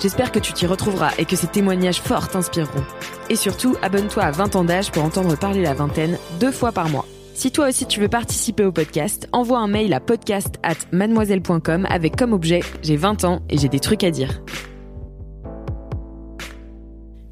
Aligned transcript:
J'espère 0.00 0.30
que 0.30 0.38
tu 0.38 0.52
t'y 0.52 0.64
retrouveras 0.64 1.10
et 1.18 1.24
que 1.24 1.34
ces 1.34 1.48
témoignages 1.48 2.00
forts 2.00 2.28
t'inspireront. 2.28 2.84
Et 3.30 3.36
surtout, 3.36 3.74
abonne-toi 3.82 4.22
à 4.22 4.30
20 4.30 4.54
ans 4.54 4.62
d'âge 4.62 4.92
pour 4.92 5.02
entendre 5.02 5.36
parler 5.36 5.60
la 5.60 5.74
vingtaine 5.74 6.18
deux 6.38 6.52
fois 6.52 6.70
par 6.70 6.88
mois. 6.88 7.04
Si 7.34 7.50
toi 7.50 7.68
aussi 7.68 7.84
tu 7.86 8.00
veux 8.00 8.08
participer 8.08 8.64
au 8.64 8.70
podcast, 8.70 9.28
envoie 9.32 9.58
un 9.58 9.66
mail 9.66 9.92
à 9.92 10.00
podcast 10.00 10.56
at 10.62 10.76
mademoiselle.com 10.92 11.86
avec 11.90 12.14
comme 12.14 12.32
objet 12.32 12.60
J'ai 12.82 12.96
20 12.96 13.24
ans 13.24 13.42
et 13.50 13.58
j'ai 13.58 13.68
des 13.68 13.80
trucs 13.80 14.04
à 14.04 14.12
dire. 14.12 14.40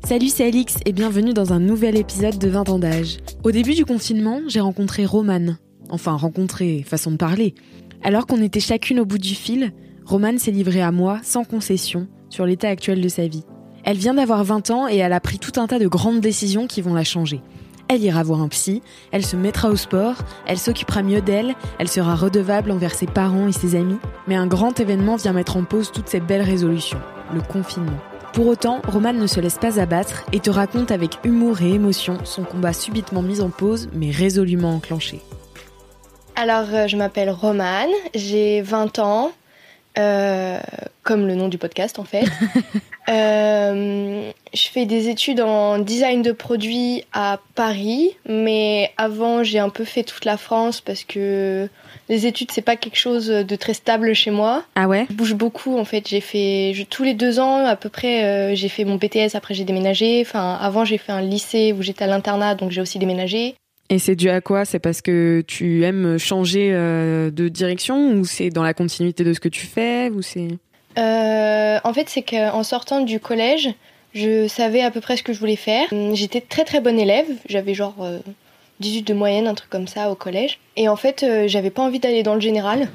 Salut, 0.04 0.28
c'est 0.28 0.46
Alix 0.46 0.78
et 0.86 0.92
bienvenue 0.92 1.34
dans 1.34 1.52
un 1.52 1.60
nouvel 1.60 1.96
épisode 1.96 2.38
de 2.38 2.48
20 2.48 2.68
ans 2.68 2.78
d'âge. 2.80 3.18
Au 3.44 3.52
début 3.52 3.74
du 3.74 3.84
confinement, 3.84 4.40
j'ai 4.48 4.60
rencontré 4.60 5.04
Romane. 5.04 5.58
Enfin, 5.88 6.16
rencontré, 6.16 6.84
façon 6.84 7.12
de 7.12 7.16
parler. 7.16 7.54
Alors 8.02 8.26
qu'on 8.26 8.42
était 8.42 8.60
chacune 8.60 8.98
au 9.00 9.04
bout 9.04 9.18
du 9.18 9.34
fil, 9.34 9.72
Romane 10.04 10.38
s'est 10.38 10.52
livrée 10.52 10.82
à 10.82 10.92
moi, 10.92 11.18
sans 11.24 11.42
concession, 11.44 12.06
sur 12.36 12.44
l'état 12.44 12.68
actuel 12.68 13.00
de 13.00 13.08
sa 13.08 13.26
vie. 13.26 13.44
Elle 13.82 13.96
vient 13.96 14.12
d'avoir 14.12 14.44
20 14.44 14.70
ans 14.70 14.88
et 14.88 14.98
elle 14.98 15.14
a 15.14 15.20
pris 15.20 15.38
tout 15.38 15.58
un 15.58 15.66
tas 15.66 15.78
de 15.78 15.86
grandes 15.86 16.20
décisions 16.20 16.66
qui 16.66 16.82
vont 16.82 16.92
la 16.92 17.02
changer. 17.02 17.40
Elle 17.88 18.02
ira 18.04 18.22
voir 18.22 18.42
un 18.42 18.48
psy, 18.48 18.82
elle 19.10 19.24
se 19.24 19.36
mettra 19.36 19.70
au 19.70 19.76
sport, 19.76 20.16
elle 20.46 20.58
s'occupera 20.58 21.02
mieux 21.02 21.22
d'elle, 21.22 21.54
elle 21.78 21.88
sera 21.88 22.14
redevable 22.14 22.72
envers 22.72 22.94
ses 22.94 23.06
parents 23.06 23.48
et 23.48 23.52
ses 23.52 23.74
amis. 23.74 23.96
Mais 24.26 24.34
un 24.34 24.46
grand 24.46 24.78
événement 24.78 25.16
vient 25.16 25.32
mettre 25.32 25.56
en 25.56 25.64
pause 25.64 25.92
toutes 25.92 26.10
ces 26.10 26.20
belles 26.20 26.42
résolutions, 26.42 27.00
le 27.32 27.40
confinement. 27.40 27.96
Pour 28.34 28.48
autant, 28.48 28.82
Romane 28.86 29.18
ne 29.18 29.26
se 29.26 29.40
laisse 29.40 29.56
pas 29.56 29.80
abattre 29.80 30.26
et 30.34 30.40
te 30.40 30.50
raconte 30.50 30.90
avec 30.90 31.12
humour 31.24 31.62
et 31.62 31.70
émotion 31.70 32.18
son 32.24 32.42
combat 32.42 32.74
subitement 32.74 33.22
mis 33.22 33.40
en 33.40 33.48
pause 33.48 33.88
mais 33.94 34.10
résolument 34.10 34.74
enclenché. 34.74 35.22
Alors, 36.34 36.66
euh, 36.70 36.86
je 36.86 36.98
m'appelle 36.98 37.30
Romane, 37.30 37.88
j'ai 38.14 38.60
20 38.60 38.98
ans, 38.98 39.32
euh, 39.98 40.58
comme 41.02 41.26
le 41.26 41.34
nom 41.34 41.48
du 41.48 41.58
podcast 41.58 41.98
en 41.98 42.04
fait. 42.04 42.24
euh, 43.08 44.30
je 44.54 44.68
fais 44.68 44.86
des 44.86 45.08
études 45.08 45.40
en 45.40 45.78
design 45.78 46.22
de 46.22 46.32
produits 46.32 47.04
à 47.12 47.38
Paris, 47.54 48.10
mais 48.28 48.90
avant 48.96 49.42
j'ai 49.42 49.58
un 49.58 49.68
peu 49.68 49.84
fait 49.84 50.02
toute 50.02 50.24
la 50.24 50.36
France 50.36 50.80
parce 50.80 51.04
que 51.04 51.68
les 52.08 52.26
études 52.26 52.50
c'est 52.52 52.62
pas 52.62 52.76
quelque 52.76 52.96
chose 52.98 53.26
de 53.28 53.56
très 53.56 53.74
stable 53.74 54.14
chez 54.14 54.30
moi. 54.30 54.64
Ah 54.74 54.88
ouais? 54.88 55.06
Je 55.08 55.14
bouge 55.14 55.34
beaucoup 55.34 55.78
en 55.78 55.84
fait. 55.84 56.08
J'ai 56.08 56.20
fait 56.20 56.72
je- 56.74 56.84
tous 56.84 57.04
les 57.04 57.14
deux 57.14 57.38
ans 57.40 57.64
à 57.64 57.76
peu 57.76 57.88
près. 57.88 58.24
euh, 58.24 58.54
j'ai 58.54 58.68
fait 58.68 58.84
mon 58.84 58.96
BTS. 58.96 59.34
Après 59.34 59.54
j'ai 59.54 59.64
déménagé. 59.64 60.20
Enfin 60.22 60.58
avant 60.60 60.84
j'ai 60.84 60.98
fait 60.98 61.12
un 61.12 61.22
lycée 61.22 61.72
où 61.72 61.82
j'étais 61.82 62.04
à 62.04 62.08
l'internat 62.08 62.54
donc 62.54 62.70
j'ai 62.70 62.80
aussi 62.80 62.98
déménagé. 62.98 63.54
Et 63.88 63.98
c'est 63.98 64.16
dû 64.16 64.28
à 64.30 64.40
quoi? 64.40 64.64
C'est 64.64 64.78
parce 64.78 65.00
que 65.00 65.44
tu 65.46 65.84
aimes 65.84 66.18
changer 66.18 66.70
euh, 66.72 67.30
de 67.30 67.48
direction 67.48 68.12
ou 68.14 68.24
c'est 68.24 68.50
dans 68.50 68.62
la 68.64 68.74
continuité 68.74 69.22
de 69.22 69.32
ce 69.32 69.40
que 69.40 69.48
tu 69.48 69.66
fais 69.66 70.10
ou 70.10 70.22
c'est? 70.22 70.48
Euh, 70.98 71.78
en 71.84 71.92
fait, 71.92 72.08
c'est 72.08 72.22
qu'en 72.22 72.62
sortant 72.62 73.00
du 73.02 73.20
collège, 73.20 73.68
je 74.14 74.48
savais 74.48 74.80
à 74.82 74.90
peu 74.90 75.00
près 75.00 75.16
ce 75.16 75.22
que 75.22 75.32
je 75.32 75.38
voulais 75.38 75.56
faire. 75.56 75.86
Hum, 75.92 76.14
J'étais 76.14 76.40
très 76.40 76.64
très 76.64 76.80
bonne 76.80 76.98
élève, 76.98 77.26
j'avais 77.48 77.74
genre 77.74 77.94
euh, 78.00 78.18
18 78.80 79.02
de 79.02 79.14
moyenne, 79.14 79.46
un 79.46 79.54
truc 79.54 79.70
comme 79.70 79.86
ça 79.86 80.10
au 80.10 80.14
collège. 80.14 80.58
Et 80.76 80.88
en 80.88 80.96
fait, 80.96 81.22
euh, 81.22 81.46
j'avais 81.46 81.70
pas 81.70 81.82
envie 81.82 81.98
d'aller 82.00 82.22
dans 82.22 82.34
le 82.34 82.40
général. 82.40 82.88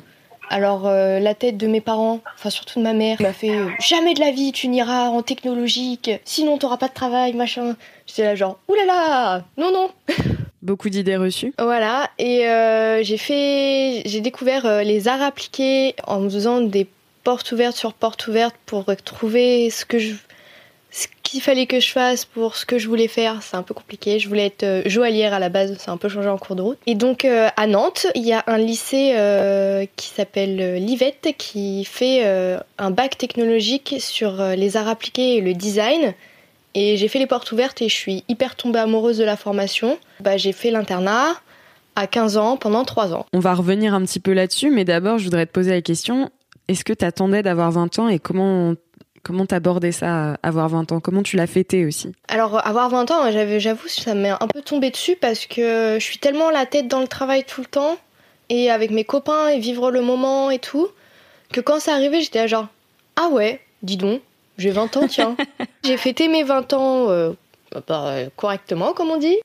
Alors 0.51 0.85
euh, 0.85 1.19
la 1.19 1.33
tête 1.33 1.55
de 1.55 1.65
mes 1.65 1.79
parents, 1.79 2.19
enfin 2.35 2.49
surtout 2.49 2.79
de 2.79 2.83
ma 2.83 2.91
mère, 2.91 3.21
m'a 3.21 3.31
fait 3.31 3.51
euh, 3.51 3.69
jamais 3.79 4.13
de 4.13 4.19
la 4.19 4.31
vie 4.31 4.51
tu 4.51 4.67
n'iras 4.67 5.07
en 5.07 5.21
technologique, 5.21 6.11
sinon 6.25 6.57
t'auras 6.57 6.75
pas 6.75 6.89
de 6.89 6.93
travail, 6.93 7.33
machin. 7.33 7.77
J'étais 8.05 8.23
là 8.23 8.35
genre 8.35 8.59
oulala, 8.67 9.45
non 9.57 9.71
non. 9.71 9.89
beaucoup 10.61 10.89
d'idées 10.89 11.15
reçues 11.15 11.53
Voilà, 11.57 12.09
et 12.19 12.49
euh, 12.49 13.01
j'ai 13.01 13.15
fait, 13.15 14.01
j'ai 14.05 14.19
découvert 14.19 14.83
les 14.83 15.07
arts 15.07 15.21
appliqués 15.21 15.95
en 16.05 16.21
faisant 16.23 16.59
des 16.59 16.85
portes 17.23 17.49
ouvertes 17.53 17.77
sur 17.77 17.93
portes 17.93 18.27
ouvertes 18.27 18.57
pour 18.65 18.93
trouver 19.05 19.69
ce 19.69 19.85
que 19.85 19.99
je, 19.99 20.15
ce 20.91 21.07
qu'il 21.23 21.41
fallait 21.41 21.65
que 21.65 21.79
je 21.79 21.89
fasse 21.91 22.25
pour 22.25 22.55
ce 22.55 22.65
que 22.65 22.77
je 22.77 22.87
voulais 22.87 23.07
faire. 23.07 23.41
C'est 23.41 23.55
un 23.55 23.63
peu 23.63 23.73
compliqué. 23.73 24.19
Je 24.19 24.27
voulais 24.27 24.45
être 24.45 24.63
euh, 24.63 24.81
joaillière 24.85 25.33
à 25.33 25.39
la 25.39 25.49
base, 25.49 25.75
c'est 25.79 25.89
un 25.89 25.97
peu 25.97 26.09
changé 26.09 26.27
en 26.27 26.37
cours 26.37 26.55
de 26.55 26.61
route. 26.61 26.77
Et 26.85 26.95
donc 26.95 27.25
euh, 27.25 27.47
à 27.55 27.65
Nantes, 27.67 28.07
il 28.13 28.23
y 28.23 28.33
a 28.33 28.43
un 28.47 28.57
lycée 28.57 29.13
euh, 29.15 29.85
qui 29.95 30.07
s'appelle 30.09 30.75
Livette 30.75 31.29
qui 31.37 31.85
fait 31.85 32.23
un 32.77 32.91
bac 32.91 33.17
technologique 33.17 33.95
sur 33.99 34.43
les 34.43 34.77
arts 34.77 34.89
appliqués 34.89 35.37
et 35.37 35.41
le 35.41 35.53
design. 35.53 36.13
Et 36.73 36.97
j'ai 36.97 37.07
fait 37.07 37.19
les 37.19 37.27
portes 37.27 37.51
ouvertes 37.51 37.81
et 37.81 37.89
je 37.89 37.95
suis 37.95 38.23
hyper 38.27 38.55
tombée 38.55 38.79
amoureuse 38.79 39.17
de 39.17 39.23
la 39.23 39.37
formation. 39.37 39.97
Bah, 40.19 40.37
j'ai 40.37 40.53
fait 40.53 40.71
l'internat 40.71 41.33
à 41.95 42.07
15 42.07 42.37
ans 42.37 42.57
pendant 42.57 42.85
3 42.85 43.13
ans. 43.13 43.25
On 43.33 43.39
va 43.39 43.53
revenir 43.53 43.93
un 43.93 44.01
petit 44.03 44.19
peu 44.19 44.31
là-dessus, 44.33 44.71
mais 44.71 44.85
d'abord, 44.85 45.17
je 45.17 45.25
voudrais 45.25 45.45
te 45.45 45.51
poser 45.51 45.71
la 45.71 45.81
question 45.81 46.29
est-ce 46.67 46.85
que 46.85 46.93
t'attendais 46.93 47.43
d'avoir 47.43 47.71
20 47.71 47.99
ans 47.99 48.07
et 48.07 48.17
comment 48.17 48.75
comment 49.23 49.45
t'abordais 49.45 49.91
ça, 49.91 50.37
avoir 50.43 50.69
20 50.69 50.91
ans? 50.91 50.99
Comment 50.99 51.23
tu 51.23 51.35
l'as 51.35 51.47
fêté 51.47 51.85
aussi? 51.85 52.11
Alors 52.27 52.65
avoir 52.65 52.89
20 52.89 53.09
ans, 53.11 53.31
j'avais- 53.31 53.59
j'avoue, 53.59 53.87
ça 53.87 54.13
m'est 54.15 54.29
un 54.31 54.47
peu 54.47 54.61
tombé 54.61 54.89
dessus 54.89 55.15
parce 55.19 55.45
que 55.45 55.97
je 55.99 56.03
suis 56.03 56.17
tellement 56.17 56.49
la 56.49 56.65
tête 56.65 56.87
dans 56.87 56.99
le 57.01 57.07
travail 57.07 57.43
tout 57.43 57.61
le 57.61 57.67
temps 57.67 57.97
et 58.49 58.69
avec 58.71 58.91
mes 58.91 59.03
copains 59.03 59.47
et 59.49 59.59
vivre 59.59 59.91
le 59.91 60.01
moment 60.01 60.49
et 60.51 60.59
tout, 60.59 60.87
que 61.53 61.61
quand 61.61 61.79
ça 61.79 61.93
arrivait, 61.93 62.21
j'étais 62.21 62.47
genre 62.47 62.67
ah 63.15 63.27
ouais, 63.31 63.59
dis 63.83 63.97
donc, 63.97 64.21
j'ai 64.57 64.71
20 64.71 64.95
ans, 64.97 65.07
tiens. 65.07 65.35
j'ai 65.83 65.97
fêté 65.97 66.27
mes 66.27 66.43
20 66.43 66.73
ans 66.73 67.09
euh, 67.09 67.33
bah, 67.87 68.07
euh, 68.07 68.29
correctement, 68.35 68.93
comme 68.93 69.09
on 69.09 69.17
dit. 69.17 69.37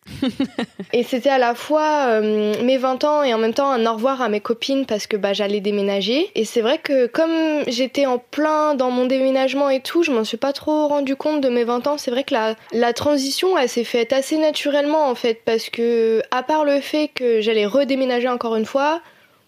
et 0.93 1.03
c'était 1.03 1.31
à 1.31 1.39
la 1.39 1.55
fois 1.55 2.07
euh, 2.09 2.55
mes 2.63 2.77
20 2.77 3.05
ans 3.05 3.23
et 3.23 3.33
en 3.33 3.39
même 3.39 3.55
temps 3.55 3.71
un 3.71 3.87
au 3.87 3.93
revoir 3.95 4.21
à 4.21 4.29
mes 4.29 4.41
copines 4.41 4.85
parce 4.87 5.07
que 5.07 5.17
bah, 5.17 5.33
j'allais 5.33 5.61
déménager. 5.61 6.31
Et 6.35 6.45
c'est 6.45 6.61
vrai 6.61 6.79
que 6.79 7.07
comme 7.07 7.63
j'étais 7.69 8.07
en 8.07 8.19
plein 8.19 8.75
dans 8.75 8.91
mon 8.91 9.07
déménagement 9.07 9.71
et 9.71 9.81
tout, 9.81 10.03
je 10.03 10.11
m'en 10.11 10.25
suis 10.25 10.37
pas 10.37 10.53
trop 10.53 10.89
rendu 10.89 11.15
compte 11.17 11.41
de 11.41 11.49
mes 11.49 11.65
20 11.65 11.87
ans. 11.87 11.99
C'est 11.99 12.11
vrai 12.11 12.25
que 12.25 12.35
la, 12.35 12.55
la 12.73 12.93
transition, 12.93 13.57
elle 13.57 13.69
s'est 13.69 13.85
faite 13.85 14.13
assez 14.13 14.39
naturellement 14.39 15.09
en 15.09 15.15
fait 15.15 15.43
parce 15.45 15.71
que 15.71 16.23
à 16.31 16.43
part 16.43 16.65
le 16.65 16.81
fait 16.81 17.09
que 17.09 17.41
j'allais 17.41 17.67
redéménager 17.67 18.29
encore 18.29 18.57
une 18.57 18.67
fois, 18.67 19.01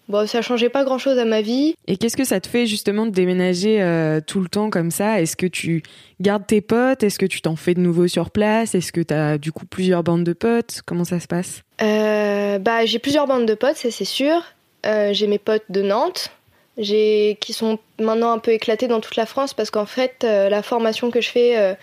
bon, 0.09 0.27
ça 0.27 0.41
changeait 0.41 0.69
pas 0.69 0.83
grand 0.83 0.97
chose 0.97 1.17
à 1.17 1.25
ma 1.25 1.41
vie. 1.41 1.75
Et 1.87 1.95
qu'est-ce 1.95 2.17
que 2.17 2.25
ça 2.25 2.41
te 2.41 2.47
fait 2.47 2.65
justement 2.65 3.05
de 3.05 3.11
déménager 3.11 3.81
euh, 3.81 4.19
tout 4.19 4.41
le 4.41 4.49
temps 4.49 4.69
comme 4.69 4.91
ça? 4.91 5.21
Est-ce 5.21 5.37
que 5.37 5.45
tu 5.45 5.83
gardes 6.19 6.45
tes 6.45 6.61
potes? 6.61 7.03
Est-ce 7.03 7.19
que 7.19 7.25
tu 7.25 7.41
t'en 7.41 7.55
fais 7.55 7.73
de 7.73 7.79
nouveaux 7.79 8.07
sur 8.07 8.31
place? 8.31 8.75
Est-ce 8.75 8.91
que 8.91 9.01
t'as 9.01 9.37
du 9.37 9.51
coup 9.51 9.65
plusieurs 9.65 10.03
bandes 10.03 10.23
de 10.23 10.33
potes? 10.33 10.81
Comment 10.85 11.05
ça 11.05 11.19
se 11.19 11.27
passe? 11.27 11.61
Euh, 11.81 12.57
bah, 12.59 12.85
j'ai 12.85 12.99
plusieurs 12.99 13.27
bandes 13.27 13.45
de 13.45 13.53
potes, 13.53 13.77
ça 13.77 13.91
c'est 13.91 14.05
sûr. 14.05 14.43
Euh, 14.85 15.13
j'ai 15.13 15.27
mes 15.27 15.39
potes 15.39 15.65
de 15.69 15.81
Nantes, 15.81 16.31
j'ai 16.77 17.37
qui 17.39 17.53
sont 17.53 17.79
maintenant 17.99 18.31
un 18.31 18.39
peu 18.39 18.51
éclatés 18.51 18.87
dans 18.87 19.01
toute 19.01 19.15
la 19.15 19.25
France 19.25 19.53
parce 19.53 19.71
qu'en 19.71 19.85
fait, 19.85 20.23
la 20.23 20.61
formation 20.63 21.11
que 21.11 21.21
je 21.21 21.29
fais 21.29 21.77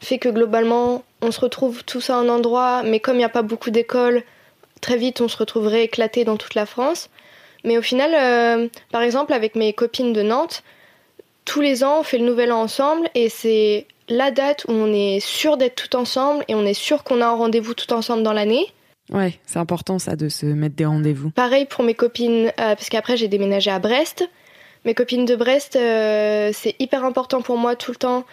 fait 0.00 0.18
que 0.18 0.28
globalement, 0.28 1.04
on 1.20 1.30
se 1.30 1.40
retrouve 1.40 1.84
tous 1.84 2.10
à 2.10 2.16
un 2.16 2.28
endroit, 2.28 2.82
mais 2.84 3.00
comme 3.00 3.16
il 3.16 3.18
n'y 3.18 3.24
a 3.24 3.30
pas 3.30 3.42
beaucoup 3.42 3.70
d'écoles, 3.70 4.22
très 4.80 4.96
vite 4.96 5.20
on 5.20 5.28
se 5.28 5.36
retrouverait 5.36 5.84
éclatés 5.84 6.24
dans 6.24 6.36
toute 6.36 6.54
la 6.54 6.66
France. 6.66 7.10
Mais 7.68 7.76
au 7.76 7.82
final, 7.82 8.12
euh, 8.14 8.66
par 8.90 9.02
exemple, 9.02 9.34
avec 9.34 9.54
mes 9.54 9.74
copines 9.74 10.14
de 10.14 10.22
Nantes, 10.22 10.62
tous 11.44 11.60
les 11.60 11.84
ans, 11.84 12.00
on 12.00 12.02
fait 12.02 12.16
le 12.16 12.24
nouvel 12.24 12.50
an 12.50 12.62
ensemble 12.62 13.10
et 13.14 13.28
c'est 13.28 13.86
la 14.08 14.30
date 14.30 14.64
où 14.68 14.72
on 14.72 14.90
est 14.90 15.20
sûr 15.20 15.58
d'être 15.58 15.74
tout 15.74 15.94
ensemble 15.94 16.46
et 16.48 16.54
on 16.54 16.64
est 16.64 16.72
sûr 16.72 17.04
qu'on 17.04 17.20
a 17.20 17.26
un 17.26 17.34
rendez-vous 17.34 17.74
tout 17.74 17.92
ensemble 17.92 18.22
dans 18.22 18.32
l'année. 18.32 18.64
Ouais, 19.12 19.38
c'est 19.44 19.58
important 19.58 19.98
ça 19.98 20.16
de 20.16 20.30
se 20.30 20.46
mettre 20.46 20.76
des 20.76 20.86
rendez-vous. 20.86 21.28
Pareil 21.28 21.66
pour 21.66 21.84
mes 21.84 21.92
copines, 21.92 22.46
euh, 22.46 22.74
parce 22.74 22.88
qu'après 22.88 23.18
j'ai 23.18 23.28
déménagé 23.28 23.70
à 23.70 23.78
Brest. 23.78 24.26
Mes 24.86 24.94
copines 24.94 25.26
de 25.26 25.36
Brest, 25.36 25.76
euh, 25.76 26.50
c'est 26.54 26.74
hyper 26.78 27.04
important 27.04 27.42
pour 27.42 27.58
moi 27.58 27.76
tout 27.76 27.90
le 27.90 27.98
temps 27.98 28.24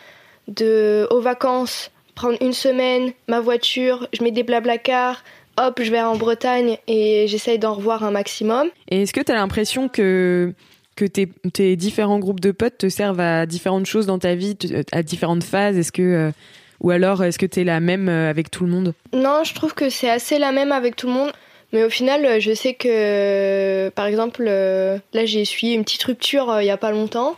de, 0.47 1.09
aux 1.11 1.19
vacances, 1.19 1.91
prendre 2.13 2.38
une 2.39 2.53
semaine, 2.53 3.11
ma 3.27 3.41
voiture, 3.41 4.07
je 4.13 4.23
mets 4.23 4.31
des 4.31 4.45
cars, 4.81 5.23
hop, 5.57 5.79
je 5.81 5.91
vais 5.91 6.01
en 6.01 6.15
Bretagne 6.15 6.77
et 6.87 7.25
j'essaye 7.27 7.59
d'en 7.59 7.73
revoir 7.73 8.03
un 8.03 8.11
maximum. 8.11 8.67
Et 8.89 9.03
est-ce 9.03 9.13
que 9.13 9.21
tu 9.21 9.31
as 9.31 9.35
l'impression 9.35 9.89
que 9.89 10.53
que 10.95 11.03
tes, 11.03 11.27
tes, 11.51 11.75
différents 11.75 12.19
groupes 12.19 12.39
de 12.39 12.51
potes 12.51 12.77
te 12.77 12.87
servent 12.87 13.19
à 13.19 13.45
différentes 13.45 13.85
choses 13.85 14.05
dans 14.05 14.17
ta 14.17 14.35
vie, 14.35 14.57
à 14.93 15.03
différentes 15.03 15.43
phases? 15.43 15.77
Est-ce 15.77 15.91
que 15.91 16.01
euh, 16.01 16.31
ou 16.79 16.91
alors 16.91 17.23
est-ce 17.23 17.37
que 17.37 17.45
tu 17.45 17.61
es 17.61 17.63
la 17.63 17.79
même 17.79 18.07
euh, 18.07 18.29
avec 18.29 18.49
tout 18.49 18.63
le 18.63 18.71
monde? 18.71 18.93
Non, 19.13 19.43
je 19.43 19.53
trouve 19.53 19.73
que 19.73 19.89
c'est 19.89 20.09
assez 20.09 20.39
la 20.39 20.51
même 20.51 20.71
avec 20.71 20.95
tout 20.95 21.07
le 21.07 21.13
monde. 21.13 21.31
Mais 21.73 21.83
au 21.83 21.89
final, 21.89 22.39
je 22.39 22.53
sais 22.53 22.73
que, 22.75 23.89
par 23.89 24.05
exemple, 24.05 24.45
là, 24.45 25.25
j'ai 25.25 25.41
essuyé 25.41 25.73
une 25.73 25.83
petite 25.83 26.03
rupture 26.03 26.61
il 26.61 26.65
y 26.65 26.69
a 26.69 26.77
pas 26.77 26.91
longtemps. 26.91 27.35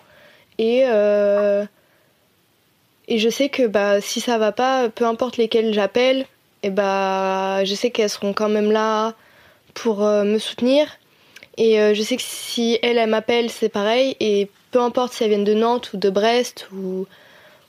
Et, 0.59 0.83
et 3.07 3.17
je 3.17 3.29
sais 3.29 3.49
que 3.49 3.65
bah, 3.65 3.99
si 4.01 4.19
ça 4.19 4.37
va 4.37 4.51
pas, 4.51 4.89
peu 4.89 5.05
importe 5.05 5.37
lesquels 5.37 5.73
j'appelle, 5.73 6.27
et 6.63 6.69
bah, 6.69 7.63
je 7.65 7.75
sais 7.75 7.91
qu'elles 7.91 8.09
seront 8.09 8.33
quand 8.33 8.49
même 8.49 8.71
là 8.71 9.13
pour 9.73 10.03
euh, 10.03 10.23
me 10.23 10.39
soutenir. 10.39 10.87
Et 11.57 11.79
euh, 11.79 11.93
je 11.93 12.01
sais 12.01 12.17
que 12.17 12.23
si 12.23 12.77
elles, 12.81 12.97
elles 12.97 13.09
m'appellent, 13.09 13.49
c'est 13.49 13.69
pareil. 13.69 14.15
Et 14.19 14.49
peu 14.71 14.81
importe 14.81 15.13
si 15.13 15.23
elles 15.23 15.29
viennent 15.29 15.43
de 15.43 15.53
Nantes 15.53 15.93
ou 15.93 15.97
de 15.97 16.09
Brest 16.09 16.67
ou, 16.73 17.05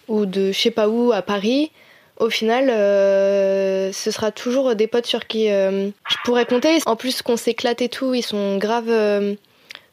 ou 0.08 0.26
de 0.26 0.52
je 0.52 0.58
sais 0.58 0.70
pas 0.70 0.88
où, 0.88 1.12
à 1.12 1.22
Paris, 1.22 1.70
au 2.18 2.30
final, 2.30 2.70
euh, 2.70 3.92
ce 3.92 4.10
sera 4.10 4.32
toujours 4.32 4.74
des 4.74 4.86
potes 4.86 5.06
sur 5.06 5.26
qui 5.26 5.48
je 5.48 6.16
pourrais 6.24 6.46
compter. 6.46 6.78
En 6.86 6.96
plus 6.96 7.22
qu'on 7.22 7.36
s'éclate 7.36 7.80
et 7.80 7.88
tout, 7.88 8.14
ils 8.14 8.22
sont 8.22 8.58
grave 8.58 8.90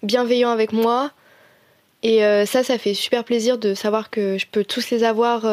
bienveillants 0.01 0.51
avec 0.51 0.73
moi. 0.73 1.11
Et 2.01 2.21
ça, 2.45 2.63
ça 2.63 2.77
fait 2.79 2.95
super 2.95 3.23
plaisir 3.23 3.59
de 3.59 3.75
savoir 3.75 4.09
que 4.09 4.39
je 4.39 4.47
peux 4.51 4.63
tous 4.63 4.89
les 4.89 5.03
avoir 5.03 5.45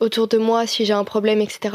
autour 0.00 0.28
de 0.28 0.36
moi 0.36 0.66
si 0.66 0.84
j'ai 0.84 0.92
un 0.92 1.04
problème, 1.04 1.40
etc. 1.40 1.70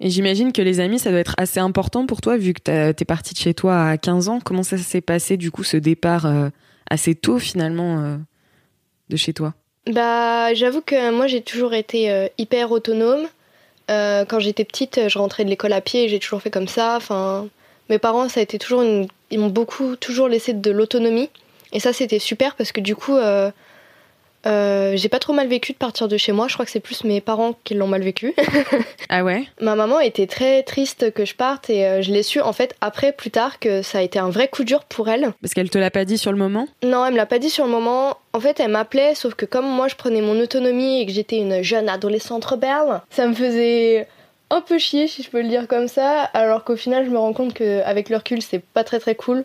Et 0.00 0.10
j'imagine 0.10 0.52
que 0.52 0.60
les 0.60 0.80
amis, 0.80 0.98
ça 0.98 1.10
doit 1.10 1.20
être 1.20 1.34
assez 1.38 1.58
important 1.58 2.06
pour 2.06 2.20
toi, 2.20 2.36
vu 2.36 2.52
que 2.52 2.92
t'es 2.92 3.04
partie 3.04 3.32
de 3.32 3.38
chez 3.38 3.54
toi 3.54 3.88
à 3.88 3.96
15 3.96 4.28
ans. 4.28 4.40
Comment 4.44 4.62
ça 4.62 4.76
s'est 4.76 5.00
passé, 5.00 5.36
du 5.36 5.50
coup, 5.50 5.64
ce 5.64 5.78
départ 5.78 6.26
euh, 6.26 6.50
assez 6.90 7.14
tôt, 7.14 7.38
finalement, 7.38 7.98
euh, 8.00 8.16
de 9.08 9.16
chez 9.16 9.32
toi? 9.32 9.54
Bah, 9.90 10.52
j'avoue 10.52 10.82
que 10.82 11.10
moi, 11.12 11.26
j'ai 11.26 11.40
toujours 11.40 11.72
été 11.72 12.10
euh, 12.10 12.28
hyper 12.36 12.72
autonome. 12.72 13.26
quand 13.88 14.38
j'étais 14.38 14.64
petite, 14.64 15.08
je 15.08 15.18
rentrais 15.18 15.44
de 15.44 15.50
l'école 15.50 15.72
à 15.72 15.80
pied 15.80 16.08
j'ai 16.08 16.18
toujours 16.18 16.42
fait 16.42 16.50
comme 16.50 16.68
ça. 16.68 16.96
Enfin, 16.96 17.48
mes 17.88 17.98
parents, 17.98 18.28
ça 18.28 18.40
a 18.40 18.42
été 18.42 18.58
toujours 18.58 18.84
Ils 19.30 19.38
m'ont 19.38 19.48
beaucoup, 19.48 19.96
toujours 19.96 20.28
laissé 20.28 20.52
de 20.52 20.70
l'autonomie. 20.70 21.30
Et 21.72 21.80
ça, 21.80 21.94
c'était 21.94 22.18
super 22.18 22.54
parce 22.54 22.72
que 22.72 22.80
du 22.80 22.94
coup, 22.96 23.16
euh, 24.46 24.96
j'ai 24.96 25.08
pas 25.08 25.18
trop 25.18 25.32
mal 25.32 25.48
vécu 25.48 25.72
de 25.72 25.76
partir 25.76 26.08
de 26.08 26.16
chez 26.16 26.32
moi. 26.32 26.46
Je 26.48 26.54
crois 26.54 26.64
que 26.64 26.70
c'est 26.70 26.80
plus 26.80 27.04
mes 27.04 27.20
parents 27.20 27.54
qui 27.64 27.74
l'ont 27.74 27.88
mal 27.88 28.02
vécu. 28.02 28.34
ah 29.08 29.24
ouais? 29.24 29.44
Ma 29.60 29.74
maman 29.74 30.00
était 30.00 30.26
très 30.26 30.62
triste 30.62 31.12
que 31.12 31.24
je 31.24 31.34
parte 31.34 31.68
et 31.68 31.84
euh, 31.84 32.02
je 32.02 32.12
l'ai 32.12 32.22
su 32.22 32.40
en 32.40 32.52
fait 32.52 32.74
après, 32.80 33.12
plus 33.12 33.30
tard, 33.30 33.58
que 33.58 33.82
ça 33.82 33.98
a 33.98 34.02
été 34.02 34.18
un 34.18 34.30
vrai 34.30 34.48
coup 34.48 34.64
dur 34.64 34.84
pour 34.84 35.08
elle. 35.08 35.32
Parce 35.42 35.52
qu'elle 35.54 35.70
te 35.70 35.78
l'a 35.78 35.90
pas 35.90 36.04
dit 36.04 36.18
sur 36.18 36.30
le 36.30 36.38
moment? 36.38 36.68
Non, 36.84 37.04
elle 37.04 37.12
me 37.12 37.16
l'a 37.16 37.26
pas 37.26 37.38
dit 37.38 37.50
sur 37.50 37.64
le 37.64 37.70
moment. 37.70 38.16
En 38.32 38.40
fait, 38.40 38.60
elle 38.60 38.70
m'appelait, 38.70 39.14
sauf 39.14 39.34
que 39.34 39.46
comme 39.46 39.66
moi 39.66 39.88
je 39.88 39.96
prenais 39.96 40.20
mon 40.20 40.38
autonomie 40.40 41.00
et 41.00 41.06
que 41.06 41.12
j'étais 41.12 41.38
une 41.38 41.62
jeune 41.62 41.88
adolescente 41.88 42.44
rebelle, 42.44 43.00
ça 43.10 43.26
me 43.26 43.34
faisait 43.34 44.06
un 44.50 44.60
peu 44.60 44.78
chier, 44.78 45.08
si 45.08 45.22
je 45.22 45.30
peux 45.30 45.42
le 45.42 45.48
dire 45.48 45.66
comme 45.66 45.88
ça. 45.88 46.22
Alors 46.34 46.62
qu'au 46.64 46.76
final, 46.76 47.04
je 47.04 47.10
me 47.10 47.18
rends 47.18 47.32
compte 47.32 47.54
qu'avec 47.54 48.10
le 48.10 48.16
recul, 48.16 48.42
c'est 48.42 48.62
pas 48.62 48.84
très 48.84 49.00
très 49.00 49.14
cool. 49.14 49.44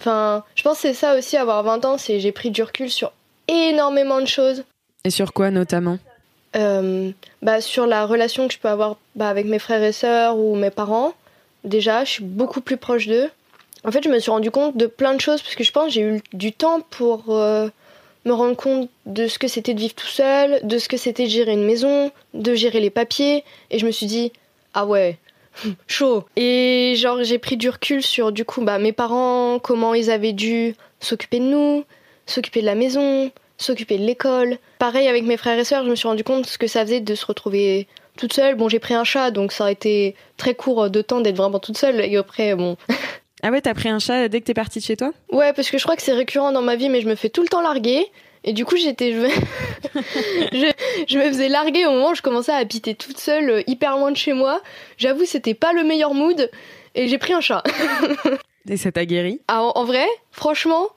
Enfin, 0.00 0.44
je 0.54 0.62
pense 0.62 0.76
que 0.76 0.88
c'est 0.88 0.94
ça 0.94 1.16
aussi, 1.16 1.36
avoir 1.36 1.62
20 1.62 1.84
ans, 1.84 1.98
c'est 1.98 2.20
j'ai 2.20 2.32
pris 2.32 2.50
du 2.50 2.62
recul 2.62 2.90
sur 2.90 3.12
énormément 3.48 4.20
de 4.20 4.26
choses. 4.26 4.64
Et 5.04 5.10
sur 5.10 5.32
quoi 5.32 5.50
notamment 5.50 5.98
euh, 6.56 7.10
bah, 7.42 7.60
Sur 7.60 7.86
la 7.86 8.06
relation 8.06 8.48
que 8.48 8.54
je 8.54 8.58
peux 8.58 8.68
avoir 8.68 8.96
bah, 9.14 9.28
avec 9.28 9.46
mes 9.46 9.58
frères 9.58 9.82
et 9.82 9.92
sœurs 9.92 10.38
ou 10.38 10.54
mes 10.56 10.70
parents. 10.70 11.12
Déjà, 11.64 12.04
je 12.04 12.10
suis 12.10 12.24
beaucoup 12.24 12.60
plus 12.60 12.76
proche 12.76 13.06
d'eux. 13.06 13.30
En 13.84 13.90
fait, 13.90 14.02
je 14.02 14.08
me 14.08 14.18
suis 14.18 14.30
rendu 14.30 14.50
compte 14.50 14.76
de 14.76 14.86
plein 14.86 15.14
de 15.14 15.20
choses 15.20 15.42
parce 15.42 15.54
que 15.54 15.64
je 15.64 15.72
pense 15.72 15.86
que 15.86 15.92
j'ai 15.92 16.02
eu 16.02 16.22
du 16.32 16.52
temps 16.52 16.80
pour 16.80 17.24
euh, 17.28 17.68
me 18.24 18.32
rendre 18.32 18.56
compte 18.56 18.88
de 19.06 19.28
ce 19.28 19.38
que 19.38 19.48
c'était 19.48 19.74
de 19.74 19.80
vivre 19.80 19.94
tout 19.94 20.06
seul, 20.06 20.60
de 20.62 20.78
ce 20.78 20.88
que 20.88 20.96
c'était 20.96 21.24
de 21.24 21.30
gérer 21.30 21.52
une 21.52 21.64
maison, 21.64 22.10
de 22.32 22.54
gérer 22.54 22.80
les 22.80 22.90
papiers. 22.90 23.44
Et 23.70 23.78
je 23.78 23.86
me 23.86 23.90
suis 23.90 24.06
dit, 24.06 24.32
ah 24.72 24.86
ouais, 24.86 25.18
chaud. 25.86 26.24
Et 26.36 26.94
genre, 26.96 27.22
j'ai 27.22 27.38
pris 27.38 27.56
du 27.56 27.68
recul 27.68 28.02
sur 28.02 28.32
du 28.32 28.44
coup 28.44 28.62
bah, 28.62 28.78
mes 28.78 28.92
parents, 28.92 29.58
comment 29.58 29.94
ils 29.94 30.10
avaient 30.10 30.32
dû 30.32 30.74
s'occuper 31.00 31.38
de 31.38 31.44
nous, 31.44 31.84
s'occuper 32.26 32.60
de 32.60 32.66
la 32.66 32.74
maison, 32.74 33.30
s'occuper 33.58 33.98
de 33.98 34.04
l'école. 34.04 34.58
Pareil 34.78 35.08
avec 35.08 35.24
mes 35.24 35.36
frères 35.36 35.58
et 35.58 35.64
sœurs, 35.64 35.84
je 35.84 35.90
me 35.90 35.94
suis 35.94 36.08
rendu 36.08 36.24
compte 36.24 36.46
ce 36.46 36.58
que 36.58 36.66
ça 36.66 36.82
faisait 36.82 37.00
de 37.00 37.14
se 37.14 37.26
retrouver 37.26 37.86
toute 38.16 38.32
seule. 38.32 38.54
Bon, 38.54 38.68
j'ai 38.68 38.78
pris 38.78 38.94
un 38.94 39.04
chat, 39.04 39.30
donc 39.30 39.52
ça 39.52 39.66
a 39.66 39.70
été 39.70 40.14
très 40.36 40.54
court 40.54 40.90
de 40.90 41.02
temps 41.02 41.20
d'être 41.20 41.36
vraiment 41.36 41.58
toute 41.58 41.78
seule. 41.78 42.00
Et 42.00 42.16
après, 42.16 42.54
bon. 42.54 42.76
ah 43.42 43.50
ouais, 43.50 43.60
t'as 43.60 43.74
pris 43.74 43.88
un 43.88 43.98
chat 43.98 44.28
dès 44.28 44.40
que 44.40 44.46
t'es 44.46 44.54
partie 44.54 44.78
de 44.78 44.84
chez 44.84 44.96
toi? 44.96 45.12
Ouais, 45.30 45.52
parce 45.52 45.70
que 45.70 45.78
je 45.78 45.82
crois 45.82 45.96
que 45.96 46.02
c'est 46.02 46.12
récurrent 46.12 46.52
dans 46.52 46.62
ma 46.62 46.76
vie, 46.76 46.88
mais 46.88 47.00
je 47.00 47.08
me 47.08 47.14
fais 47.14 47.28
tout 47.28 47.42
le 47.42 47.48
temps 47.48 47.62
larguer. 47.62 48.06
Et 48.46 48.52
du 48.52 48.66
coup, 48.66 48.76
j'étais, 48.76 49.12
je... 49.94 50.72
je, 51.08 51.18
me 51.18 51.24
faisais 51.24 51.48
larguer 51.48 51.86
au 51.86 51.92
moment 51.92 52.10
où 52.10 52.14
je 52.14 52.20
commençais 52.20 52.52
à 52.52 52.56
habiter 52.56 52.94
toute 52.94 53.18
seule, 53.18 53.48
euh, 53.48 53.62
hyper 53.66 53.96
loin 53.96 54.10
de 54.10 54.16
chez 54.18 54.34
moi. 54.34 54.60
J'avoue, 54.98 55.24
c'était 55.24 55.54
pas 55.54 55.72
le 55.72 55.82
meilleur 55.82 56.12
mood. 56.12 56.50
Et 56.94 57.08
j'ai 57.08 57.18
pris 57.18 57.32
un 57.32 57.40
chat. 57.40 57.62
et 58.68 58.76
ça 58.76 58.92
t'a 58.92 59.06
guéri? 59.06 59.40
Ah, 59.48 59.62
en 59.62 59.84
vrai, 59.84 60.06
franchement, 60.30 60.90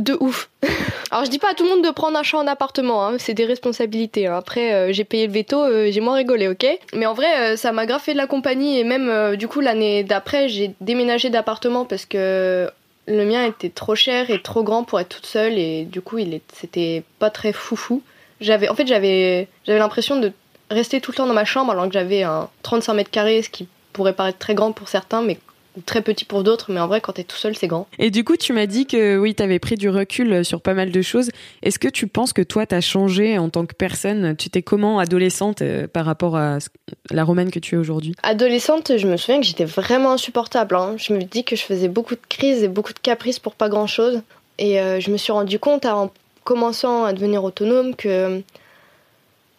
de 0.00 0.16
ouf. 0.20 0.50
Alors 1.10 1.24
je 1.24 1.30
dis 1.30 1.38
pas 1.38 1.50
à 1.50 1.54
tout 1.54 1.64
le 1.64 1.70
monde 1.70 1.84
de 1.84 1.90
prendre 1.90 2.18
un 2.18 2.22
chat 2.22 2.38
en 2.38 2.46
appartement, 2.46 3.06
hein, 3.06 3.16
c'est 3.18 3.34
des 3.34 3.44
responsabilités. 3.44 4.26
Hein. 4.26 4.36
Après 4.36 4.74
euh, 4.74 4.92
j'ai 4.92 5.04
payé 5.04 5.26
le 5.26 5.32
veto, 5.32 5.62
euh, 5.62 5.90
j'ai 5.90 6.00
moins 6.00 6.16
rigolé, 6.16 6.48
ok? 6.48 6.66
Mais 6.94 7.06
en 7.06 7.14
vrai 7.14 7.52
euh, 7.52 7.56
ça 7.56 7.72
m'a 7.72 7.86
fait 7.98 8.12
de 8.12 8.18
la 8.18 8.26
compagnie 8.26 8.78
et 8.78 8.84
même 8.84 9.36
du 9.36 9.48
coup 9.48 9.60
l'année 9.60 10.04
d'après 10.04 10.48
j'ai 10.48 10.74
déménagé 10.80 11.30
d'appartement 11.30 11.84
parce 11.84 12.04
que 12.04 12.68
le 13.06 13.24
mien 13.24 13.44
était 13.44 13.70
trop 13.70 13.94
cher 13.94 14.30
et 14.30 14.42
trop 14.42 14.64
grand 14.64 14.82
pour 14.84 14.98
être 15.00 15.08
toute 15.08 15.26
seule 15.26 15.58
et 15.58 15.84
du 15.84 16.00
coup 16.00 16.18
il 16.18 16.40
c'était 16.52 17.02
pas 17.18 17.30
très 17.30 17.52
foufou. 17.52 18.02
J'avais 18.40 18.68
en 18.68 18.74
fait 18.74 18.86
j'avais 18.86 19.48
j'avais 19.66 19.78
l'impression 19.78 20.18
de 20.18 20.32
rester 20.70 21.00
tout 21.00 21.12
le 21.12 21.16
temps 21.16 21.26
dans 21.26 21.34
ma 21.34 21.44
chambre 21.44 21.72
alors 21.72 21.86
que 21.86 21.92
j'avais 21.92 22.22
un 22.22 22.48
35 22.62 22.94
mètres 22.94 23.10
carrés, 23.10 23.42
ce 23.42 23.48
qui 23.48 23.68
pourrait 23.92 24.12
paraître 24.12 24.38
très 24.38 24.54
grand 24.54 24.72
pour 24.72 24.88
certains, 24.88 25.22
mais 25.22 25.38
très 25.84 26.02
petit 26.02 26.24
pour 26.24 26.42
d'autres, 26.42 26.72
mais 26.72 26.80
en 26.80 26.86
vrai, 26.86 27.00
quand 27.00 27.12
t'es 27.12 27.24
tout 27.24 27.36
seul, 27.36 27.56
c'est 27.56 27.66
grand. 27.66 27.86
Et 27.98 28.10
du 28.10 28.24
coup, 28.24 28.36
tu 28.36 28.52
m'as 28.52 28.66
dit 28.66 28.86
que 28.86 29.18
oui, 29.18 29.34
t'avais 29.34 29.58
pris 29.58 29.76
du 29.76 29.88
recul 29.88 30.32
euh, 30.32 30.44
sur 30.44 30.60
pas 30.60 30.74
mal 30.74 30.90
de 30.90 31.02
choses. 31.02 31.30
Est-ce 31.62 31.78
que 31.78 31.88
tu 31.88 32.06
penses 32.06 32.32
que 32.32 32.42
toi, 32.42 32.66
t'as 32.66 32.80
changé 32.80 33.38
en 33.38 33.48
tant 33.48 33.66
que 33.66 33.74
personne? 33.74 34.36
Tu 34.36 34.50
t'es 34.50 34.62
comment 34.62 34.98
adolescente 34.98 35.62
euh, 35.62 35.86
par 35.86 36.06
rapport 36.06 36.36
à 36.36 36.58
la 37.10 37.24
romaine 37.24 37.50
que 37.50 37.58
tu 37.58 37.74
es 37.74 37.78
aujourd'hui? 37.78 38.14
Adolescente, 38.22 38.96
je 38.96 39.06
me 39.06 39.16
souviens 39.16 39.40
que 39.40 39.46
j'étais 39.46 39.64
vraiment 39.64 40.12
insupportable. 40.12 40.76
Hein. 40.76 40.94
Je 40.98 41.12
me 41.12 41.22
dis 41.22 41.44
que 41.44 41.56
je 41.56 41.62
faisais 41.62 41.88
beaucoup 41.88 42.14
de 42.14 42.20
crises 42.28 42.62
et 42.62 42.68
beaucoup 42.68 42.92
de 42.92 42.98
caprices 42.98 43.38
pour 43.38 43.54
pas 43.54 43.68
grand-chose. 43.68 44.22
Et 44.58 44.80
euh, 44.80 45.00
je 45.00 45.10
me 45.10 45.16
suis 45.16 45.32
rendu 45.32 45.58
compte 45.58 45.84
en 45.84 46.10
commençant 46.44 47.04
à 47.04 47.12
devenir 47.12 47.44
autonome 47.44 47.94
que, 47.94 48.40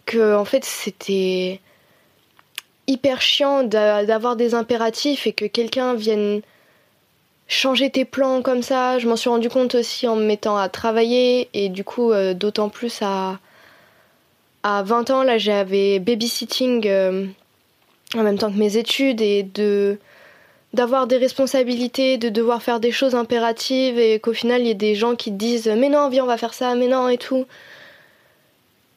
que 0.06 0.36
en 0.36 0.46
fait, 0.46 0.64
c'était 0.66 1.60
hyper 2.88 3.22
chiant 3.22 3.64
d'avoir 3.64 4.36
des 4.36 4.56
impératifs 4.56 5.28
et 5.28 5.34
que 5.34 5.46
quelqu'un 5.46 5.94
vienne 5.94 6.42
changer 7.48 7.90
tes 7.90 8.06
plans 8.06 8.42
comme 8.42 8.62
ça. 8.62 9.00
Je 9.00 9.08
m'en 9.08 9.16
suis 9.16 9.30
rendu 9.30 9.50
compte 9.50 9.76
aussi 9.76 10.08
en 10.08 10.16
me 10.16 10.26
mettant 10.26 10.58
à 10.58 10.70
travailler 10.70 11.50
et 11.54 11.70
du 11.70 11.84
coup 11.84 12.12
euh, 12.12 12.34
d'autant 12.34 12.70
plus 12.70 13.00
à 13.02 13.40
à 14.64 14.84
20 14.84 15.12
ans 15.12 15.24
là 15.24 15.38
j'avais 15.38 16.00
babysitting 16.00 16.88
euh, 16.88 17.26
en 18.16 18.24
même 18.24 18.38
temps 18.38 18.52
que 18.52 18.58
mes 18.58 18.78
études 18.78 19.22
et 19.22 19.44
de 19.44 19.98
d'avoir 20.74 21.08
des 21.08 21.18
responsabilités, 21.18 22.18
de 22.18 22.28
devoir 22.28 22.62
faire 22.62 22.80
des 22.82 22.92
choses 22.92 23.16
impératives 23.16 23.98
et 23.98 24.20
qu'au 24.20 24.34
final 24.34 24.62
il 24.62 24.68
y 24.68 24.72
ait 24.72 24.74
des 24.74 24.96
gens 24.96 25.16
qui 25.16 25.32
te 25.32 25.38
disent 25.38 25.72
mais 25.78 25.90
non 25.90 26.10
viens 26.10 26.24
on 26.24 26.28
va 26.28 26.38
faire 26.38 26.54
ça, 26.54 26.76
mais 26.76 26.88
non 26.88 27.08
et 27.08 27.18
tout. 27.18 27.46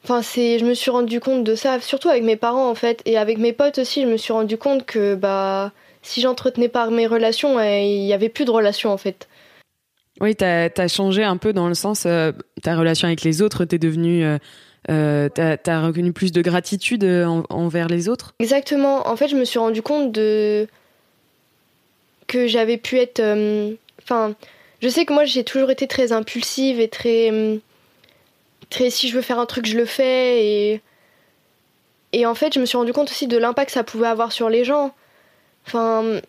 Enfin, 0.03 0.21
c'est, 0.21 0.57
je 0.57 0.65
me 0.65 0.73
suis 0.73 0.89
rendu 0.89 1.19
compte 1.19 1.43
de 1.43 1.55
ça, 1.55 1.79
surtout 1.79 2.09
avec 2.09 2.23
mes 2.23 2.35
parents 2.35 2.69
en 2.69 2.75
fait, 2.75 3.01
et 3.05 3.17
avec 3.17 3.37
mes 3.37 3.53
potes 3.53 3.77
aussi. 3.77 4.01
Je 4.01 4.07
me 4.07 4.17
suis 4.17 4.33
rendu 4.33 4.57
compte 4.57 4.85
que 4.85 5.15
bah, 5.15 5.71
si 6.01 6.21
j'entretenais 6.21 6.69
pas 6.69 6.89
mes 6.89 7.07
relations, 7.07 7.59
il 7.61 8.05
y 8.05 8.13
avait 8.13 8.29
plus 8.29 8.45
de 8.45 8.51
relations 8.51 8.91
en 8.91 8.97
fait. 8.97 9.27
Oui, 10.19 10.35
t'as 10.35 10.69
as 10.75 10.87
changé 10.87 11.23
un 11.23 11.37
peu 11.37 11.53
dans 11.53 11.67
le 11.67 11.73
sens, 11.73 12.03
euh, 12.05 12.31
ta 12.61 12.75
relation 12.75 13.07
avec 13.07 13.23
les 13.23 13.41
autres, 13.41 13.65
t'es 13.65 13.79
devenu, 13.79 14.23
euh, 14.23 14.37
euh, 14.89 15.29
t'as 15.29 15.57
as 15.65 15.81
reconnu 15.81 16.13
plus 16.13 16.31
de 16.31 16.41
gratitude 16.41 17.03
envers 17.49 17.87
les 17.87 18.09
autres? 18.09 18.33
Exactement. 18.39 19.07
En 19.07 19.15
fait, 19.15 19.29
je 19.29 19.35
me 19.35 19.45
suis 19.45 19.59
rendu 19.59 19.81
compte 19.81 20.11
de 20.11 20.67
que 22.27 22.47
j'avais 22.47 22.77
pu 22.77 22.97
être, 22.97 23.21
enfin, 24.01 24.35
je 24.81 24.89
sais 24.89 25.05
que 25.05 25.13
moi 25.13 25.25
j'ai 25.25 25.43
toujours 25.43 25.69
été 25.71 25.87
très 25.87 26.11
impulsive 26.11 26.79
et 26.79 26.87
très 26.87 27.59
si 28.71 29.09
je 29.09 29.15
veux 29.15 29.21
faire 29.21 29.39
un 29.39 29.45
truc, 29.45 29.65
je 29.65 29.77
le 29.77 29.85
fais. 29.85 30.45
Et, 30.45 30.81
et 32.13 32.25
en 32.25 32.35
fait, 32.35 32.53
je 32.53 32.59
me 32.59 32.65
suis 32.65 32.77
rendu 32.77 32.93
compte 32.93 33.09
aussi 33.09 33.27
de 33.27 33.37
l'impact 33.37 33.67
que 33.67 33.73
ça 33.73 33.83
pouvait 33.83 34.07
avoir 34.07 34.31
sur 34.31 34.49
les 34.49 34.63
gens. 34.63 34.93
Enfin, 35.67 36.19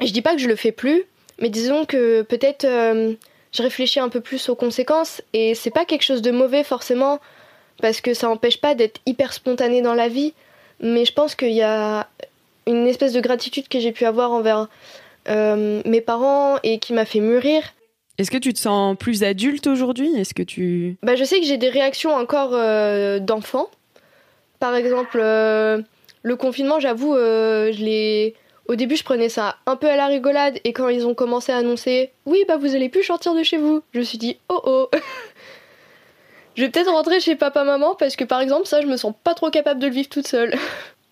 je 0.00 0.10
dis 0.12 0.22
pas 0.22 0.34
que 0.34 0.40
je 0.40 0.48
le 0.48 0.56
fais 0.56 0.72
plus, 0.72 1.04
mais 1.38 1.48
disons 1.48 1.84
que 1.84 2.22
peut-être 2.22 2.64
euh, 2.64 3.14
je 3.52 3.62
réfléchis 3.62 4.00
un 4.00 4.08
peu 4.08 4.20
plus 4.20 4.48
aux 4.48 4.54
conséquences 4.54 5.22
et 5.32 5.54
c'est 5.54 5.70
pas 5.70 5.84
quelque 5.84 6.02
chose 6.02 6.22
de 6.22 6.30
mauvais 6.30 6.64
forcément 6.64 7.20
parce 7.80 8.00
que 8.00 8.14
ça 8.14 8.26
n'empêche 8.26 8.60
pas 8.60 8.74
d'être 8.74 9.00
hyper 9.06 9.32
spontané 9.32 9.82
dans 9.82 9.94
la 9.94 10.08
vie. 10.08 10.34
Mais 10.80 11.04
je 11.04 11.12
pense 11.12 11.34
qu'il 11.34 11.52
y 11.52 11.62
a 11.62 12.08
une 12.66 12.86
espèce 12.86 13.12
de 13.12 13.20
gratitude 13.20 13.68
que 13.68 13.78
j'ai 13.78 13.92
pu 13.92 14.04
avoir 14.04 14.32
envers 14.32 14.68
euh, 15.28 15.82
mes 15.84 16.00
parents 16.00 16.56
et 16.62 16.78
qui 16.78 16.92
m'a 16.92 17.04
fait 17.04 17.20
mûrir. 17.20 17.62
Est-ce 18.18 18.30
que 18.30 18.38
tu 18.38 18.52
te 18.52 18.58
sens 18.58 18.96
plus 18.96 19.22
adulte 19.22 19.66
aujourd'hui? 19.66 20.14
Est-ce 20.16 20.34
que 20.34 20.42
tu 20.42 20.96
bah, 21.02 21.16
je 21.16 21.24
sais 21.24 21.40
que 21.40 21.46
j'ai 21.46 21.56
des 21.56 21.70
réactions 21.70 22.14
encore 22.14 22.50
euh, 22.54 23.18
d'enfant. 23.18 23.68
Par 24.60 24.74
exemple, 24.74 25.18
euh, 25.20 25.82
le 26.22 26.36
confinement, 26.36 26.78
j'avoue, 26.78 27.14
je 27.14 27.82
l'ai 27.82 28.34
au 28.68 28.76
début, 28.76 28.96
je 28.96 29.02
prenais 29.02 29.28
ça 29.28 29.56
un 29.66 29.76
peu 29.76 29.88
à 29.88 29.96
la 29.96 30.06
rigolade 30.06 30.58
et 30.64 30.72
quand 30.72 30.88
ils 30.88 31.04
ont 31.06 31.14
commencé 31.14 31.50
à 31.52 31.56
annoncer 31.56 32.12
"Oui, 32.26 32.44
bah 32.46 32.56
vous 32.58 32.74
allez 32.76 32.88
plus 32.88 33.02
sortir 33.02 33.34
de 33.34 33.42
chez 33.42 33.56
vous." 33.56 33.82
Je 33.92 33.98
me 33.98 34.04
suis 34.04 34.18
dit 34.18 34.38
"Oh 34.48 34.60
oh." 34.64 34.88
je 36.56 36.62
vais 36.62 36.70
peut-être 36.70 36.90
rentrer 36.90 37.18
chez 37.18 37.34
papa 37.34 37.64
maman 37.64 37.96
parce 37.96 38.14
que 38.14 38.24
par 38.24 38.40
exemple, 38.40 38.66
ça 38.66 38.80
je 38.80 38.86
me 38.86 38.96
sens 38.96 39.14
pas 39.24 39.34
trop 39.34 39.50
capable 39.50 39.80
de 39.80 39.88
le 39.88 39.92
vivre 39.92 40.08
toute 40.08 40.28
seule. 40.28 40.54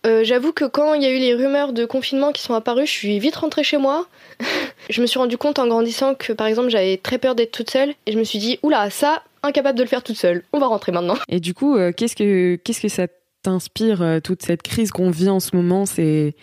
Euh, 0.07 0.25
j'avoue 0.25 0.52
que 0.52 0.64
quand 0.64 0.95
il 0.95 1.02
y 1.02 1.07
a 1.07 1.11
eu 1.11 1.19
les 1.19 1.35
rumeurs 1.35 1.73
de 1.73 1.85
confinement 1.85 2.33
qui 2.33 2.42
sont 2.42 2.54
apparues, 2.54 2.87
je 2.87 2.92
suis 2.92 3.19
vite 3.19 3.37
rentrée 3.37 3.64
chez 3.64 3.76
moi. 3.76 4.07
je 4.90 5.02
me 5.02 5.07
suis 5.07 5.19
rendu 5.19 5.37
compte 5.37 5.59
en 5.59 5.66
grandissant 5.66 6.14
que 6.14 6.33
par 6.33 6.47
exemple 6.47 6.71
j'avais 6.71 6.97
très 6.97 7.19
peur 7.19 7.35
d'être 7.35 7.52
toute 7.52 7.71
seule 7.71 7.90
et 8.07 8.12
je 8.12 8.19
me 8.19 8.25
suis 8.25 8.38
dit 8.38 8.59
oula 8.62 8.88
ça 8.88 9.23
incapable 9.42 9.76
de 9.76 9.83
le 9.83 9.88
faire 9.88 10.02
toute 10.02 10.16
seule. 10.16 10.42
On 10.52 10.59
va 10.59 10.66
rentrer 10.66 10.92
maintenant. 10.92 11.16
Et 11.28 11.40
du 11.40 11.52
coup 11.52 11.76
euh, 11.76 11.92
qu'est-ce 11.92 12.16
que 12.16 12.57
qu'est-ce 12.57 12.80
que 12.80 12.88
ça 12.88 13.09
t'inspire 13.42 14.00
euh, 14.00 14.21
toute 14.21 14.42
cette 14.42 14.62
crise 14.62 14.90
qu'on 14.90 15.11
vit 15.11 15.28
en 15.28 15.40
ce 15.40 15.54
moment? 15.54 15.85
C'est 15.85 16.35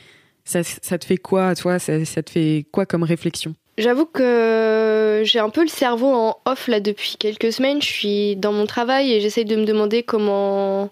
ça, 0.45 0.63
ça, 0.63 0.97
te 0.97 1.05
fait 1.05 1.17
quoi 1.17 1.55
toi? 1.55 1.79
Ça, 1.79 2.05
ça 2.05 2.23
te 2.23 2.29
fait 2.29 2.65
quoi 2.71 2.85
comme 2.85 3.03
réflexion? 3.03 3.55
J'avoue 3.77 4.05
que 4.05 5.21
j'ai 5.25 5.39
un 5.39 5.49
peu 5.49 5.61
le 5.61 5.67
cerveau 5.67 6.07
en 6.07 6.37
off 6.45 6.67
là 6.67 6.79
depuis 6.79 7.15
quelques 7.19 7.51
semaines. 7.51 7.81
Je 7.81 7.87
suis 7.87 8.35
dans 8.35 8.53
mon 8.53 8.65
travail 8.65 9.11
et 9.11 9.19
j'essaye 9.19 9.45
de 9.45 9.55
me 9.55 9.65
demander 9.65 10.03
comment 10.03 10.89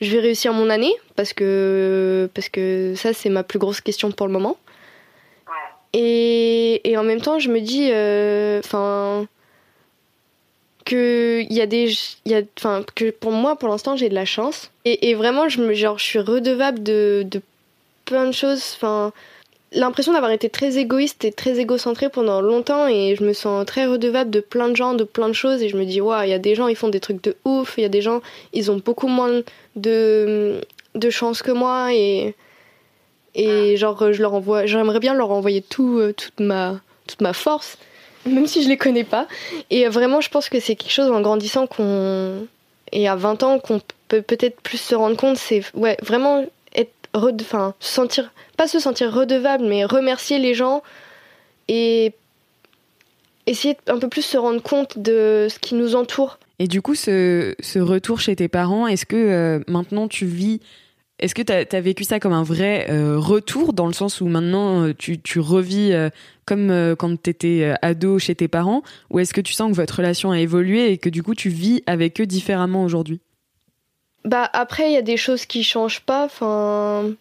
je 0.00 0.10
vais 0.12 0.20
réussir 0.20 0.52
mon 0.52 0.70
année 0.70 0.94
parce 1.16 1.32
que, 1.32 2.30
parce 2.34 2.48
que 2.48 2.94
ça, 2.96 3.12
c'est 3.12 3.30
ma 3.30 3.42
plus 3.42 3.58
grosse 3.58 3.80
question 3.80 4.10
pour 4.10 4.26
le 4.26 4.32
moment. 4.32 4.56
Et, 5.94 6.88
et 6.88 6.96
en 6.98 7.02
même 7.02 7.20
temps, 7.20 7.38
je 7.38 7.48
me 7.48 7.60
dis, 7.60 7.88
euh, 7.90 8.60
que 10.84 11.42
il 11.48 11.52
y 11.52 11.60
a 11.60 11.66
des, 11.66 11.92
y 12.26 12.34
a, 12.34 12.42
enfin, 12.58 12.84
que 12.94 13.10
pour 13.10 13.32
moi, 13.32 13.56
pour 13.56 13.68
l'instant, 13.68 13.96
j'ai 13.96 14.08
de 14.08 14.14
la 14.14 14.24
chance. 14.24 14.70
Et, 14.84 15.10
et, 15.10 15.14
vraiment, 15.14 15.48
je 15.48 15.60
me, 15.60 15.74
genre, 15.74 15.98
je 15.98 16.04
suis 16.04 16.18
redevable 16.18 16.82
de, 16.82 17.24
de 17.26 17.40
plein 18.04 18.26
de 18.26 18.32
choses. 18.32 18.74
Enfin, 18.76 19.12
l'impression 19.72 20.12
d'avoir 20.12 20.30
été 20.30 20.48
très 20.48 20.78
égoïste 20.78 21.24
et 21.24 21.32
très 21.32 21.58
égocentré 21.58 22.08
pendant 22.08 22.40
longtemps 22.40 22.86
et 22.86 23.14
je 23.16 23.24
me 23.24 23.32
sens 23.32 23.66
très 23.66 23.86
redevable 23.86 24.30
de 24.30 24.40
plein 24.40 24.68
de 24.68 24.76
gens, 24.76 24.94
de 24.94 25.04
plein 25.04 25.28
de 25.28 25.34
choses 25.34 25.62
et 25.62 25.68
je 25.68 25.76
me 25.76 25.84
dis 25.84 26.00
waouh, 26.00 26.22
il 26.24 26.30
y 26.30 26.34
a 26.34 26.38
des 26.38 26.54
gens 26.54 26.68
ils 26.68 26.76
font 26.76 26.88
des 26.88 27.00
trucs 27.00 27.22
de 27.22 27.36
ouf, 27.44 27.74
il 27.76 27.82
y 27.82 27.84
a 27.84 27.90
des 27.90 28.02
gens 28.02 28.20
ils 28.52 28.70
ont 28.70 28.80
beaucoup 28.82 29.08
moins 29.08 29.42
de 29.76 30.60
de 30.94 31.10
chance 31.10 31.42
que 31.42 31.52
moi 31.52 31.92
et 31.92 32.34
et 33.34 33.76
genre 33.76 34.12
je 34.12 34.22
leur 34.22 34.34
envoie 34.34 34.66
j'aimerais 34.66 35.00
bien 35.00 35.14
leur 35.14 35.30
envoyer 35.30 35.62
tout 35.62 35.98
euh, 35.98 36.12
toute 36.12 36.40
ma 36.40 36.80
toute 37.06 37.20
ma 37.20 37.32
force 37.32 37.76
même 38.26 38.46
si 38.46 38.62
je 38.62 38.68
les 38.68 38.76
connais 38.76 39.04
pas. 39.04 39.26
Et 39.70 39.88
vraiment 39.88 40.20
je 40.20 40.28
pense 40.28 40.48
que 40.48 40.60
c'est 40.60 40.76
quelque 40.76 40.92
chose 40.92 41.10
en 41.10 41.20
grandissant 41.20 41.66
qu'on 41.66 42.46
et 42.92 43.08
à 43.08 43.16
20 43.16 43.42
ans 43.42 43.58
qu'on 43.58 43.80
peut 44.08 44.22
peut-être 44.22 44.60
plus 44.62 44.78
se 44.78 44.94
rendre 44.94 45.16
compte 45.16 45.36
c'est 45.36 45.62
ouais 45.74 45.96
vraiment 46.02 46.44
sentir 47.80 48.32
pas 48.56 48.68
se 48.68 48.80
sentir 48.80 49.12
redevable, 49.12 49.64
mais 49.64 49.84
remercier 49.84 50.38
les 50.38 50.54
gens 50.54 50.82
et 51.68 52.12
essayer 53.46 53.76
un 53.86 53.98
peu 53.98 54.08
plus 54.08 54.22
se 54.22 54.36
rendre 54.36 54.62
compte 54.62 54.98
de 54.98 55.46
ce 55.48 55.58
qui 55.58 55.74
nous 55.74 55.94
entoure. 55.94 56.38
Et 56.58 56.66
du 56.66 56.82
coup, 56.82 56.94
ce, 56.94 57.54
ce 57.60 57.78
retour 57.78 58.20
chez 58.20 58.36
tes 58.36 58.48
parents, 58.48 58.86
est-ce 58.86 59.06
que 59.06 59.16
euh, 59.16 59.60
maintenant 59.68 60.08
tu 60.08 60.26
vis 60.26 60.60
est-ce 61.20 61.34
que 61.34 61.42
tu 61.42 61.52
as, 61.52 61.80
vécu 61.80 62.04
ça 62.04 62.20
comme 62.20 62.32
un 62.32 62.44
vrai 62.44 62.86
euh, 62.90 63.18
retour, 63.18 63.72
dans 63.72 63.88
le 63.88 63.92
sens 63.92 64.20
où 64.20 64.28
maintenant 64.28 64.84
euh, 64.84 64.94
tu, 64.96 65.20
tu 65.20 65.40
revis 65.40 65.92
comme 66.44 66.94
quand 66.96 67.20
tu 67.20 67.30
étais 67.30 67.74
ado 67.82 68.20
chez 68.20 68.36
tes 68.36 68.46
parents, 68.46 68.82
ou 69.10 69.18
est-ce 69.18 69.34
que 69.34 69.40
tu 69.40 69.52
sens 69.52 69.72
que 69.72 69.76
votre 69.76 69.96
relation 69.96 70.30
a 70.30 70.38
évolué 70.38 70.92
et 70.92 70.98
que 70.98 71.08
du 71.08 71.24
coup 71.24 71.34
tu 71.34 71.48
vis 71.48 71.82
avec 71.86 72.20
eux 72.20 72.26
différemment 72.26 72.84
aujourd'hui? 72.84 73.20
Bah 74.28 74.50
après, 74.52 74.90
il 74.90 74.92
y 74.92 74.98
a 74.98 75.02
des 75.02 75.16
choses 75.16 75.46
qui 75.46 75.64
changent 75.64 76.02
pas. 76.02 76.26
Enfin, 76.26 77.12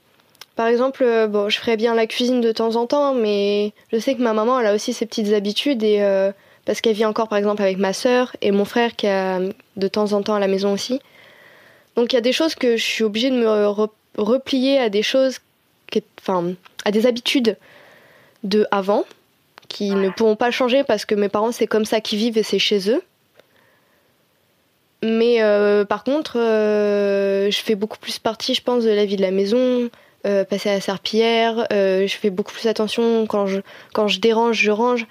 par 0.57 0.67
exemple, 0.67 1.05
euh, 1.05 1.27
bon, 1.27 1.47
je 1.47 1.57
ferais 1.57 1.77
bien 1.77 1.95
la 1.95 2.05
cuisine 2.05 2.41
de 2.41 2.51
temps 2.51 2.75
en 2.75 2.85
temps, 2.85 3.13
mais 3.13 3.71
je 3.93 3.97
sais 3.97 4.13
que 4.13 4.21
ma 4.21 4.33
maman, 4.33 4.59
elle 4.59 4.67
a 4.67 4.75
aussi 4.75 4.91
ses 4.91 5.05
petites 5.05 5.31
habitudes 5.31 5.83
et 5.83 6.01
euh, 6.01 6.33
parce 6.65 6.81
qu'elle 6.81 6.95
vit 6.95 7.05
encore, 7.05 7.29
par 7.29 7.37
exemple, 7.37 7.61
avec 7.61 7.77
ma 7.77 7.93
sœur 7.93 8.35
et 8.41 8.51
mon 8.51 8.65
frère 8.65 8.93
qui 8.97 9.07
a 9.07 9.39
de 9.77 9.87
temps 9.87 10.11
en 10.11 10.21
temps 10.21 10.35
à 10.35 10.41
la 10.41 10.49
maison 10.49 10.73
aussi. 10.73 10.99
Donc 11.95 12.11
il 12.11 12.17
y 12.17 12.19
a 12.19 12.21
des 12.21 12.33
choses 12.33 12.55
que 12.55 12.75
je 12.75 12.83
suis 12.83 13.05
obligée 13.05 13.29
de 13.29 13.37
me 13.37 13.67
replier 14.17 14.77
à 14.77 14.89
des 14.89 15.01
choses, 15.01 15.39
enfin, 16.19 16.55
à 16.83 16.91
des 16.91 17.05
habitudes 17.05 17.55
de 18.43 18.67
avant 18.69 19.05
qui 19.69 19.91
ne 19.91 20.09
pourront 20.09 20.35
pas 20.35 20.51
changer 20.51 20.83
parce 20.83 21.05
que 21.05 21.15
mes 21.15 21.29
parents 21.29 21.53
c'est 21.53 21.67
comme 21.67 21.85
ça 21.85 22.01
qu'ils 22.01 22.19
vivent 22.19 22.37
et 22.37 22.43
c'est 22.43 22.59
chez 22.59 22.89
eux. 22.91 23.01
Mais 25.09 25.41
euh, 25.41 25.85
par 25.85 26.03
contre, 26.03 26.33
je 26.35 27.61
fais 27.63 27.75
beaucoup 27.75 27.97
plus 27.97 28.19
partie, 28.19 28.53
je 28.53 28.61
pense, 28.61 28.83
de 28.83 28.89
la 28.89 29.05
vie 29.05 29.15
de 29.15 29.21
la 29.21 29.31
maison. 29.31 29.89
Euh, 30.27 30.43
passer 30.43 30.69
à 30.69 30.73
la 30.73 30.81
serpillière. 30.81 31.67
Euh, 31.71 32.05
je 32.05 32.15
fais 32.15 32.29
beaucoup 32.29 32.51
plus 32.51 32.67
attention 32.67 33.25
quand 33.27 33.45
je, 33.47 33.61
quand 33.93 34.07
je 34.07 34.19
dérange, 34.19 34.57
je 34.57 34.71
range. 34.71 35.07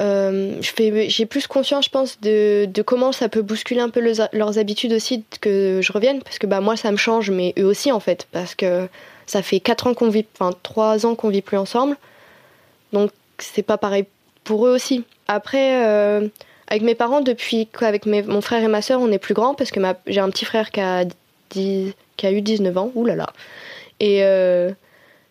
Euh, 0.00 0.56
j'ai 0.62 1.26
plus 1.26 1.46
conscience, 1.46 1.84
je 1.84 1.90
pense, 1.90 2.20
de, 2.20 2.64
de, 2.64 2.82
comment 2.82 3.12
ça 3.12 3.28
peut 3.28 3.42
bousculer 3.42 3.80
un 3.80 3.90
peu 3.90 4.00
leurs 4.32 4.58
habitudes 4.58 4.94
aussi 4.94 5.24
que 5.40 5.80
je 5.82 5.92
revienne. 5.92 6.22
Parce 6.22 6.38
que 6.38 6.46
bah, 6.46 6.60
moi, 6.60 6.76
ça 6.76 6.90
me 6.90 6.96
change, 6.96 7.30
mais 7.30 7.52
eux 7.58 7.66
aussi, 7.66 7.92
en 7.92 8.00
fait. 8.00 8.26
Parce 8.32 8.54
que 8.54 8.88
ça 9.26 9.42
fait 9.42 9.60
4 9.60 9.88
ans 9.88 9.94
qu'on 9.94 10.08
vit, 10.08 10.24
enfin 10.38 10.56
3 10.62 11.04
ans 11.04 11.14
qu'on 11.16 11.28
vit 11.28 11.42
plus 11.42 11.58
ensemble. 11.58 11.96
Donc, 12.94 13.10
c'est 13.38 13.62
pas 13.62 13.78
pareil 13.78 14.06
pour 14.44 14.66
eux 14.66 14.74
aussi. 14.74 15.04
Après, 15.28 16.20
avec 16.74 16.82
mes 16.82 16.96
parents, 16.96 17.20
depuis 17.20 17.68
qu'avec 17.68 18.04
mon 18.06 18.40
frère 18.40 18.62
et 18.62 18.68
ma 18.68 18.82
soeur, 18.82 19.00
on 19.00 19.12
est 19.12 19.18
plus 19.18 19.34
grands, 19.34 19.54
parce 19.54 19.70
que 19.70 19.80
j'ai 20.08 20.20
un 20.20 20.28
petit 20.30 20.44
frère 20.44 20.72
qui 20.72 20.80
a, 20.80 21.04
eu 21.54 22.42
19 22.42 22.76
ans. 22.76 22.92
Là 23.04 23.32
et 24.00 24.24
euh, 24.24 24.72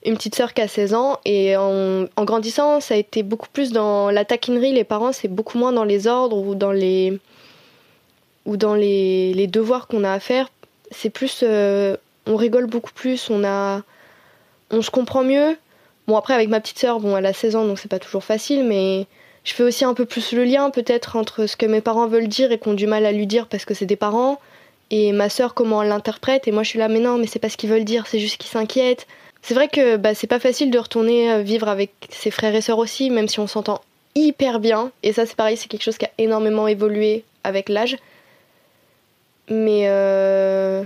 une 0.05 0.15
petite 0.15 0.35
sœur 0.35 0.53
qui 0.53 0.61
a 0.61 0.69
16 0.69 0.93
ans. 0.93 1.19
Et 1.25 1.57
en, 1.57 2.07
grandissant, 2.19 2.79
ça 2.79 2.93
a 2.93 2.97
été 2.97 3.23
beaucoup 3.23 3.49
plus 3.51 3.73
dans 3.73 4.09
la 4.09 4.23
taquinerie. 4.23 4.71
Les 4.71 4.85
parents, 4.85 5.11
c'est 5.11 5.27
beaucoup 5.27 5.57
moins 5.57 5.73
dans 5.73 5.83
les 5.83 6.07
ordres 6.07 6.37
ou 6.37 6.55
dans 6.55 6.71
les, 6.71 7.19
devoirs 8.45 9.87
qu'on 9.87 10.05
a 10.05 10.13
à 10.13 10.19
faire. 10.21 10.49
C'est 10.91 11.09
plus. 11.09 11.41
Euh, 11.43 11.97
on 12.25 12.37
rigole 12.37 12.67
beaucoup 12.67 12.93
plus, 12.93 13.29
on, 13.29 13.43
on 14.71 14.81
se 14.81 14.91
comprend 14.91 15.25
mieux. 15.25 15.57
Bon, 16.07 16.15
après, 16.15 16.33
avec 16.33 16.47
ma 16.47 16.61
petite 16.61 16.79
sœur, 16.79 17.01
bon, 17.01 17.17
elle 17.17 17.25
a 17.25 17.33
16 17.33 17.57
ans, 17.57 17.65
donc 17.65 17.79
c'est 17.79 17.89
pas 17.89 17.99
toujours 17.99 18.23
facile, 18.23 18.63
mais 18.63 19.07
je 19.43 19.53
fais 19.53 19.63
aussi 19.63 19.83
un 19.83 19.93
peu 19.93 20.05
plus 20.05 20.31
le 20.31 20.45
lien, 20.45 20.69
peut-être, 20.69 21.15
entre 21.15 21.45
ce 21.47 21.57
que 21.57 21.65
mes 21.65 21.81
parents 21.81 22.07
veulent 22.07 22.27
dire 22.27 22.51
et 22.51 22.57
qu'on 22.57 22.73
du 22.73 22.87
mal 22.87 23.05
à 23.05 23.11
lui 23.11 23.27
dire 23.27 23.47
parce 23.47 23.65
que 23.65 23.73
c'est 23.73 23.85
des 23.85 23.95
parents. 23.95 24.39
Et 24.89 25.11
ma 25.11 25.29
sœur 25.29 25.53
comment 25.53 25.81
elle 25.81 25.89
l'interprète. 25.89 26.47
Et 26.47 26.51
moi 26.51 26.63
je 26.63 26.69
suis 26.69 26.79
là 26.79 26.87
mais 26.87 26.99
non 26.99 27.17
mais 27.17 27.27
c'est 27.27 27.39
pas 27.39 27.49
ce 27.49 27.57
qu'ils 27.57 27.69
veulent 27.69 27.83
dire 27.83 28.05
c'est 28.07 28.19
juste 28.19 28.37
qu'ils 28.37 28.51
s'inquiètent. 28.51 29.07
C'est 29.41 29.53
vrai 29.53 29.67
que 29.67 29.97
bah, 29.97 30.13
c'est 30.13 30.27
pas 30.27 30.39
facile 30.39 30.71
de 30.71 30.79
retourner 30.79 31.31
euh, 31.31 31.41
vivre 31.41 31.67
avec 31.67 31.91
ses 32.09 32.31
frères 32.31 32.55
et 32.55 32.61
sœurs 32.61 32.77
aussi 32.77 33.09
même 33.09 33.27
si 33.27 33.39
on 33.39 33.47
s'entend 33.47 33.81
hyper 34.15 34.59
bien. 34.59 34.91
Et 35.01 35.11
ça 35.11 35.25
c'est 35.25 35.35
pareil 35.35 35.57
c'est 35.57 35.67
quelque 35.67 35.83
chose 35.83 35.97
qui 35.97 36.05
a 36.05 36.11
énormément 36.17 36.67
évolué 36.67 37.23
avec 37.43 37.69
l'âge. 37.69 37.97
Mais 39.49 39.87
euh, 39.87 40.83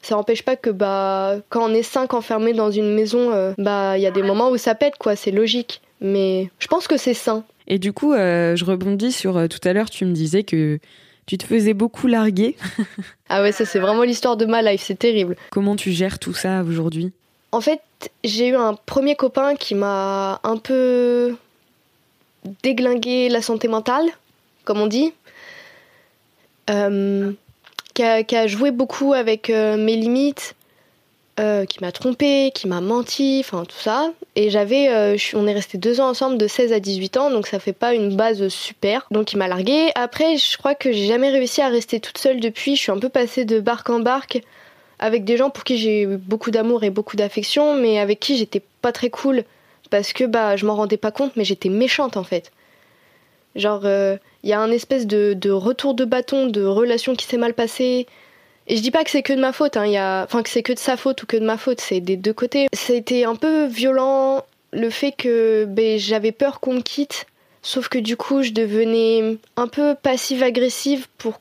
ça 0.00 0.16
n'empêche 0.16 0.42
pas 0.42 0.56
que 0.56 0.70
bah 0.70 1.36
quand 1.50 1.70
on 1.70 1.74
est 1.74 1.84
cinq 1.84 2.14
enfermés 2.14 2.54
dans 2.54 2.70
une 2.70 2.92
maison 2.94 3.32
euh, 3.32 3.52
bah 3.58 3.96
il 3.98 4.02
y 4.02 4.06
a 4.06 4.10
des 4.10 4.22
moments 4.22 4.50
où 4.50 4.56
ça 4.56 4.74
pète 4.74 4.96
quoi 4.98 5.14
c'est 5.14 5.30
logique. 5.30 5.82
Mais 6.00 6.50
je 6.58 6.66
pense 6.66 6.88
que 6.88 6.96
c'est 6.96 7.14
sain 7.14 7.44
et 7.72 7.78
du 7.78 7.92
coup 7.92 8.12
je 8.12 8.64
rebondis 8.64 9.12
sur 9.12 9.48
tout 9.48 9.68
à 9.68 9.72
l'heure 9.72 9.90
tu 9.90 10.04
me 10.04 10.12
disais 10.12 10.42
que 10.42 10.78
tu 11.26 11.38
te 11.38 11.46
faisais 11.46 11.74
beaucoup 11.74 12.06
larguer. 12.06 12.56
ah 13.28 13.42
ouais, 13.42 13.52
ça 13.52 13.64
c'est 13.64 13.78
vraiment 13.78 14.02
l'histoire 14.02 14.36
de 14.36 14.44
ma 14.44 14.62
life, 14.62 14.82
c'est 14.84 14.98
terrible. 14.98 15.36
Comment 15.50 15.76
tu 15.76 15.92
gères 15.92 16.18
tout 16.18 16.34
ça 16.34 16.62
aujourd'hui? 16.62 17.12
En 17.52 17.60
fait, 17.60 17.80
j'ai 18.24 18.48
eu 18.48 18.56
un 18.56 18.74
premier 18.74 19.14
copain 19.14 19.54
qui 19.54 19.74
m'a 19.74 20.40
un 20.42 20.56
peu 20.56 21.36
déglingué 22.62 23.28
la 23.28 23.42
santé 23.42 23.68
mentale, 23.68 24.06
comme 24.64 24.80
on 24.80 24.86
dit. 24.86 25.12
Euh, 26.70 27.32
qui, 27.94 28.02
a, 28.02 28.46
joué 28.46 28.70
beaucoup 28.70 29.12
avec 29.12 29.50
euh, 29.50 29.76
mes 29.76 29.96
limites, 29.96 30.54
euh, 31.40 31.64
qui 31.64 31.80
m'a 31.80 31.92
trompé, 31.92 32.50
qui 32.54 32.68
m'a 32.68 32.82
menti, 32.82 33.38
enfin 33.42 33.64
tout 33.64 33.78
ça. 33.78 34.12
Et 34.36 34.50
j'avais, 34.50 34.90
euh, 34.90 35.16
on 35.32 35.46
est 35.46 35.54
resté 35.54 35.78
deux 35.78 35.98
ans 35.98 36.10
ensemble 36.10 36.36
de 36.36 36.46
16 36.46 36.74
à 36.74 36.80
18 36.80 37.16
ans, 37.16 37.30
donc 37.30 37.46
ça 37.46 37.58
fait 37.58 37.72
pas 37.72 37.94
une 37.94 38.14
base 38.16 38.48
super. 38.48 39.06
Donc 39.10 39.32
il 39.32 39.38
m'a 39.38 39.48
largué. 39.48 39.90
Après, 39.94 40.36
je 40.36 40.58
crois 40.58 40.74
que 40.74 40.92
j'ai 40.92 41.06
jamais 41.06 41.30
réussi 41.30 41.62
à 41.62 41.68
rester 41.68 42.00
toute 42.00 42.18
seule 42.18 42.38
depuis. 42.38 42.76
Je 42.76 42.82
suis 42.82 42.92
un 42.92 42.98
peu 42.98 43.08
passée 43.08 43.46
de 43.46 43.60
barque 43.60 43.88
en 43.88 44.00
barque 44.00 44.42
avec 44.98 45.24
des 45.24 45.38
gens 45.38 45.48
pour 45.48 45.64
qui 45.64 45.78
j'ai 45.78 46.02
eu 46.02 46.18
beaucoup 46.18 46.50
d'amour 46.50 46.84
et 46.84 46.90
beaucoup 46.90 47.16
d'affection, 47.16 47.76
mais 47.76 47.98
avec 47.98 48.20
qui 48.20 48.36
j'étais 48.36 48.62
pas 48.82 48.92
très 48.92 49.08
cool 49.08 49.44
parce 49.90 50.12
que 50.12 50.24
bah 50.24 50.56
je 50.56 50.66
m'en 50.66 50.76
rendais 50.76 50.98
pas 50.98 51.12
compte, 51.12 51.32
mais 51.36 51.44
j'étais 51.44 51.70
méchante 51.70 52.18
en 52.18 52.24
fait. 52.24 52.52
Genre, 53.56 53.86
il 53.86 54.50
y 54.50 54.52
a 54.52 54.60
un 54.60 54.70
espèce 54.70 55.06
de, 55.06 55.32
de 55.34 55.50
retour 55.50 55.94
de 55.94 56.04
bâton, 56.04 56.46
de 56.46 56.62
relation 56.64 57.14
qui 57.14 57.24
s'est 57.24 57.38
mal 57.38 57.54
passée. 57.54 58.06
Et 58.66 58.76
je 58.76 58.82
dis 58.82 58.90
pas 58.90 59.04
que 59.04 59.10
c'est 59.10 59.22
que 59.22 59.32
de 59.32 59.40
ma 59.40 59.52
faute, 59.52 59.76
hein, 59.76 59.86
y 59.86 59.96
a... 59.96 60.22
enfin 60.24 60.42
que 60.42 60.48
c'est 60.48 60.62
que 60.62 60.72
de 60.72 60.78
sa 60.78 60.96
faute 60.96 61.22
ou 61.22 61.26
que 61.26 61.36
de 61.36 61.44
ma 61.44 61.56
faute, 61.58 61.80
c'est 61.80 62.00
des 62.00 62.16
deux 62.16 62.32
côtés. 62.32 62.68
C'était 62.72 63.24
un 63.24 63.34
peu 63.34 63.66
violent 63.66 64.44
le 64.72 64.88
fait 64.90 65.12
que 65.12 65.64
ben, 65.66 65.98
j'avais 65.98 66.32
peur 66.32 66.60
qu'on 66.60 66.74
me 66.74 66.80
quitte, 66.80 67.26
sauf 67.62 67.88
que 67.88 67.98
du 67.98 68.16
coup 68.16 68.42
je 68.42 68.50
devenais 68.50 69.36
un 69.56 69.68
peu 69.68 69.94
passive-agressive 70.00 71.06
pour 71.18 71.40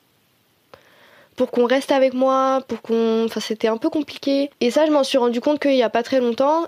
pour 1.38 1.50
qu'on 1.50 1.66
reste 1.66 1.92
avec 1.92 2.14
moi, 2.14 2.62
pour 2.68 2.82
qu'on... 2.82 3.26
Enfin 3.26 3.40
c'était 3.40 3.68
un 3.68 3.78
peu 3.78 3.90
compliqué. 3.90 4.50
Et 4.60 4.70
ça 4.70 4.86
je 4.86 4.92
m'en 4.92 5.04
suis 5.04 5.18
rendu 5.18 5.42
compte 5.42 5.60
qu'il 5.60 5.76
y 5.76 5.84
a 5.84 5.90
pas 5.90 6.04
très 6.04 6.20
longtemps. 6.20 6.68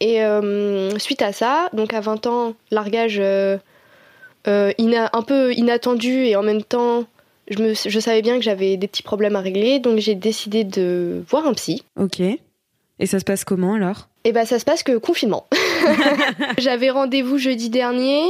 Et 0.00 0.22
euh, 0.22 0.98
suite 0.98 1.22
à 1.22 1.32
ça, 1.32 1.68
donc 1.72 1.94
à 1.94 2.00
20 2.00 2.26
ans, 2.26 2.54
largage 2.70 3.16
euh, 3.18 3.56
euh, 4.46 4.72
un 4.78 5.22
peu 5.22 5.52
inattendu 5.54 6.26
et 6.26 6.36
en 6.36 6.42
même 6.42 6.62
temps 6.62 7.04
je, 7.48 7.62
me, 7.62 7.74
je 7.74 8.00
savais 8.00 8.22
bien 8.22 8.36
que 8.36 8.42
j'avais 8.42 8.76
des 8.76 8.88
petits 8.88 9.02
problèmes 9.02 9.36
à 9.36 9.40
régler, 9.40 9.78
donc 9.78 9.98
j'ai 9.98 10.14
décidé 10.14 10.64
de 10.64 11.22
voir 11.28 11.46
un 11.46 11.54
psy. 11.54 11.82
Ok. 11.98 12.20
Et 12.20 13.06
ça 13.06 13.18
se 13.18 13.24
passe 13.24 13.44
comment 13.44 13.74
alors? 13.74 14.08
Eh 14.24 14.32
ben 14.32 14.46
ça 14.46 14.58
se 14.58 14.64
passe 14.64 14.82
que 14.82 14.96
confinement. 14.96 15.46
J'avais 16.58 16.90
rendez-vous 16.90 17.38
jeudi 17.38 17.68
dernier 17.68 18.22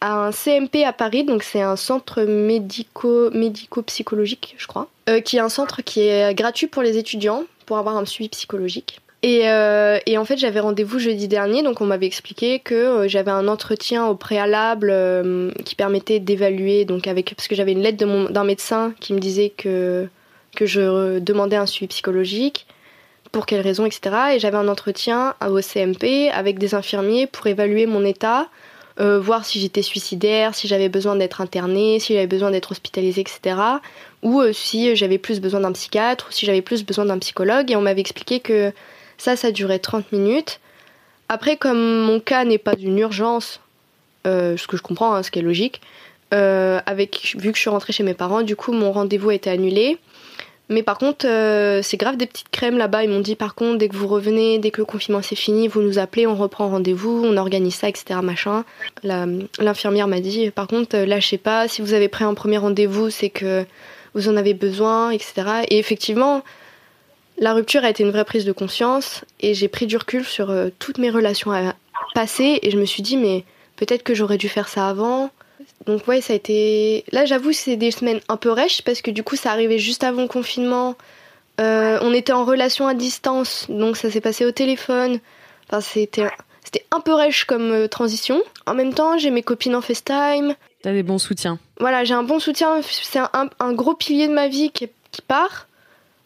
à 0.00 0.26
un 0.26 0.32
CMP 0.32 0.84
à 0.84 0.92
Paris, 0.92 1.24
donc 1.24 1.42
c'est 1.42 1.62
un 1.62 1.76
centre 1.76 2.22
médico 2.22 3.30
médico-psychologique, 3.30 4.54
je 4.58 4.66
crois, 4.66 4.88
euh, 5.08 5.20
qui 5.20 5.36
est 5.36 5.40
un 5.40 5.48
centre 5.48 5.82
qui 5.82 6.00
est 6.00 6.34
gratuit 6.34 6.66
pour 6.66 6.82
les 6.82 6.98
étudiants 6.98 7.44
pour 7.66 7.78
avoir 7.78 7.96
un 7.96 8.04
suivi 8.04 8.28
psychologique. 8.28 9.00
Et, 9.22 9.48
euh, 9.48 9.98
et, 10.06 10.16
en 10.16 10.24
fait, 10.24 10.36
j'avais 10.36 10.60
rendez-vous 10.60 11.00
jeudi 11.00 11.26
dernier, 11.26 11.64
donc 11.64 11.80
on 11.80 11.86
m'avait 11.86 12.06
expliqué 12.06 12.60
que 12.60 12.74
euh, 12.74 13.08
j'avais 13.08 13.32
un 13.32 13.48
entretien 13.48 14.06
au 14.06 14.14
préalable 14.14 14.90
euh, 14.92 15.50
qui 15.64 15.74
permettait 15.74 16.20
d'évaluer, 16.20 16.84
donc 16.84 17.08
avec 17.08 17.34
parce 17.34 17.48
que 17.48 17.56
j'avais 17.56 17.72
une 17.72 17.82
lettre 17.82 17.98
d'un 18.30 18.44
médecin 18.44 18.94
qui 19.00 19.12
me 19.14 19.18
disait 19.18 19.50
que 19.50 20.08
que 20.56 20.66
je 20.66 21.18
demandais 21.18 21.56
un 21.56 21.66
suivi 21.66 21.88
psychologique, 21.88 22.66
pour 23.32 23.44
quelles 23.46 23.60
raisons, 23.60 23.86
etc. 23.86 24.16
Et 24.34 24.38
j'avais 24.38 24.56
un 24.56 24.66
entretien 24.68 25.34
au 25.46 25.60
CMP 25.60 26.30
avec 26.32 26.58
des 26.58 26.74
infirmiers 26.74 27.26
pour 27.26 27.46
évaluer 27.46 27.86
mon 27.86 28.04
état, 28.04 28.48
voir 28.98 29.44
si 29.44 29.60
j'étais 29.60 29.82
suicidaire, 29.82 30.54
si 30.54 30.66
j'avais 30.66 30.88
besoin 30.88 31.14
d'être 31.14 31.40
internée, 31.40 32.00
si 32.00 32.14
j'avais 32.14 32.26
besoin 32.26 32.50
d'être 32.50 32.72
hospitalisée, 32.72 33.20
etc. 33.20 33.56
Ou 34.22 34.42
si 34.52 34.96
j'avais 34.96 35.18
plus 35.18 35.40
besoin 35.40 35.60
d'un 35.60 35.72
psychiatre, 35.72 36.28
ou 36.28 36.32
si 36.32 36.46
j'avais 36.46 36.62
plus 36.62 36.84
besoin 36.84 37.04
d'un 37.04 37.18
psychologue. 37.18 37.70
Et 37.70 37.76
on 37.76 37.82
m'avait 37.82 38.00
expliqué 38.00 38.40
que 38.40 38.72
ça, 39.18 39.36
ça 39.36 39.50
durait 39.50 39.78
30 39.78 40.12
minutes. 40.12 40.60
Après, 41.28 41.56
comme 41.56 42.02
mon 42.02 42.20
cas 42.20 42.44
n'est 42.44 42.58
pas 42.58 42.74
une 42.78 42.98
urgence, 42.98 43.60
euh, 44.26 44.56
ce 44.56 44.66
que 44.66 44.76
je 44.76 44.82
comprends, 44.82 45.14
hein, 45.14 45.22
ce 45.22 45.30
qui 45.30 45.38
est 45.38 45.42
logique, 45.42 45.80
euh, 46.32 46.80
avec, 46.86 47.36
vu 47.38 47.50
que 47.50 47.56
je 47.56 47.60
suis 47.60 47.70
rentrée 47.70 47.92
chez 47.92 48.02
mes 48.02 48.14
parents, 48.14 48.42
du 48.42 48.56
coup, 48.56 48.72
mon 48.72 48.92
rendez-vous 48.92 49.30
a 49.30 49.34
été 49.34 49.50
annulé. 49.50 49.98
Mais 50.70 50.82
par 50.82 50.98
contre, 50.98 51.26
euh, 51.26 51.80
c'est 51.82 51.96
grave 51.96 52.16
des 52.16 52.26
petites 52.26 52.50
crèmes 52.50 52.76
là-bas. 52.76 53.02
Ils 53.04 53.10
m'ont 53.10 53.20
dit, 53.20 53.36
par 53.36 53.54
contre, 53.54 53.78
dès 53.78 53.88
que 53.88 53.96
vous 53.96 54.06
revenez, 54.06 54.58
dès 54.58 54.70
que 54.70 54.82
le 54.82 54.84
confinement 54.84 55.22
c'est 55.22 55.34
fini, 55.34 55.66
vous 55.66 55.80
nous 55.80 55.98
appelez, 55.98 56.26
on 56.26 56.34
reprend 56.34 56.68
rendez-vous, 56.68 57.22
on 57.24 57.38
organise 57.38 57.74
ça, 57.74 57.88
etc. 57.88 58.20
Machin. 58.22 58.64
L'infirmière 59.02 60.08
m'a 60.08 60.20
dit, 60.20 60.50
par 60.50 60.66
contre, 60.66 60.98
lâchez 60.98 61.38
pas. 61.38 61.68
Si 61.68 61.80
vous 61.80 61.94
avez 61.94 62.08
pris 62.08 62.24
un 62.24 62.34
premier 62.34 62.58
rendez-vous, 62.58 63.08
c'est 63.08 63.30
que 63.30 63.64
vous 64.14 64.28
en 64.28 64.36
avez 64.36 64.52
besoin, 64.52 65.10
etc. 65.10 65.62
Et 65.68 65.78
effectivement, 65.78 66.42
la 67.40 67.52
rupture 67.52 67.84
a 67.84 67.90
été 67.90 68.02
une 68.02 68.10
vraie 68.10 68.24
prise 68.24 68.44
de 68.44 68.52
conscience 68.52 69.24
et 69.40 69.54
j'ai 69.54 69.68
pris 69.68 69.86
du 69.86 69.96
recul 69.96 70.24
sur 70.24 70.50
euh, 70.50 70.68
toutes 70.78 70.98
mes 70.98 71.10
relations 71.10 71.52
passées 72.14 72.58
et 72.62 72.70
je 72.70 72.78
me 72.78 72.84
suis 72.84 73.02
dit 73.02 73.16
mais 73.16 73.44
peut-être 73.76 74.02
que 74.02 74.14
j'aurais 74.14 74.38
dû 74.38 74.48
faire 74.48 74.68
ça 74.68 74.88
avant. 74.88 75.30
Donc 75.86 76.06
ouais, 76.08 76.20
ça 76.20 76.32
a 76.32 76.36
été... 76.36 77.04
Là 77.12 77.24
j'avoue 77.24 77.52
c'est 77.52 77.76
des 77.76 77.90
semaines 77.90 78.20
un 78.28 78.36
peu 78.36 78.50
rêches 78.50 78.82
parce 78.82 79.02
que 79.02 79.10
du 79.10 79.22
coup 79.22 79.36
ça 79.36 79.52
arrivait 79.52 79.78
juste 79.78 80.04
avant 80.04 80.22
le 80.22 80.28
confinement. 80.28 80.96
Euh, 81.60 81.98
on 82.02 82.12
était 82.12 82.32
en 82.32 82.44
relation 82.44 82.86
à 82.86 82.94
distance, 82.94 83.66
donc 83.68 83.96
ça 83.96 84.10
s'est 84.10 84.20
passé 84.20 84.44
au 84.44 84.52
téléphone. 84.52 85.20
Enfin 85.68 85.80
c'était... 85.80 86.28
C'était 86.64 86.84
un 86.90 87.00
peu 87.00 87.14
rêche 87.14 87.46
comme 87.46 87.70
euh, 87.70 87.88
transition. 87.88 88.42
En 88.66 88.74
même 88.74 88.92
temps, 88.92 89.16
j'ai 89.16 89.30
mes 89.30 89.42
copines 89.42 89.74
en 89.74 89.80
FaceTime. 89.80 90.54
T'as 90.82 90.92
des 90.92 91.02
bons 91.02 91.16
soutiens. 91.16 91.58
Voilà, 91.80 92.04
j'ai 92.04 92.12
un 92.12 92.24
bon 92.24 92.40
soutien. 92.40 92.82
C'est 92.82 93.20
un, 93.20 93.72
gros 93.72 93.94
pilier 93.94 94.28
de 94.28 94.34
ma 94.34 94.48
vie 94.48 94.70
qui 94.70 94.86
part 95.28 95.67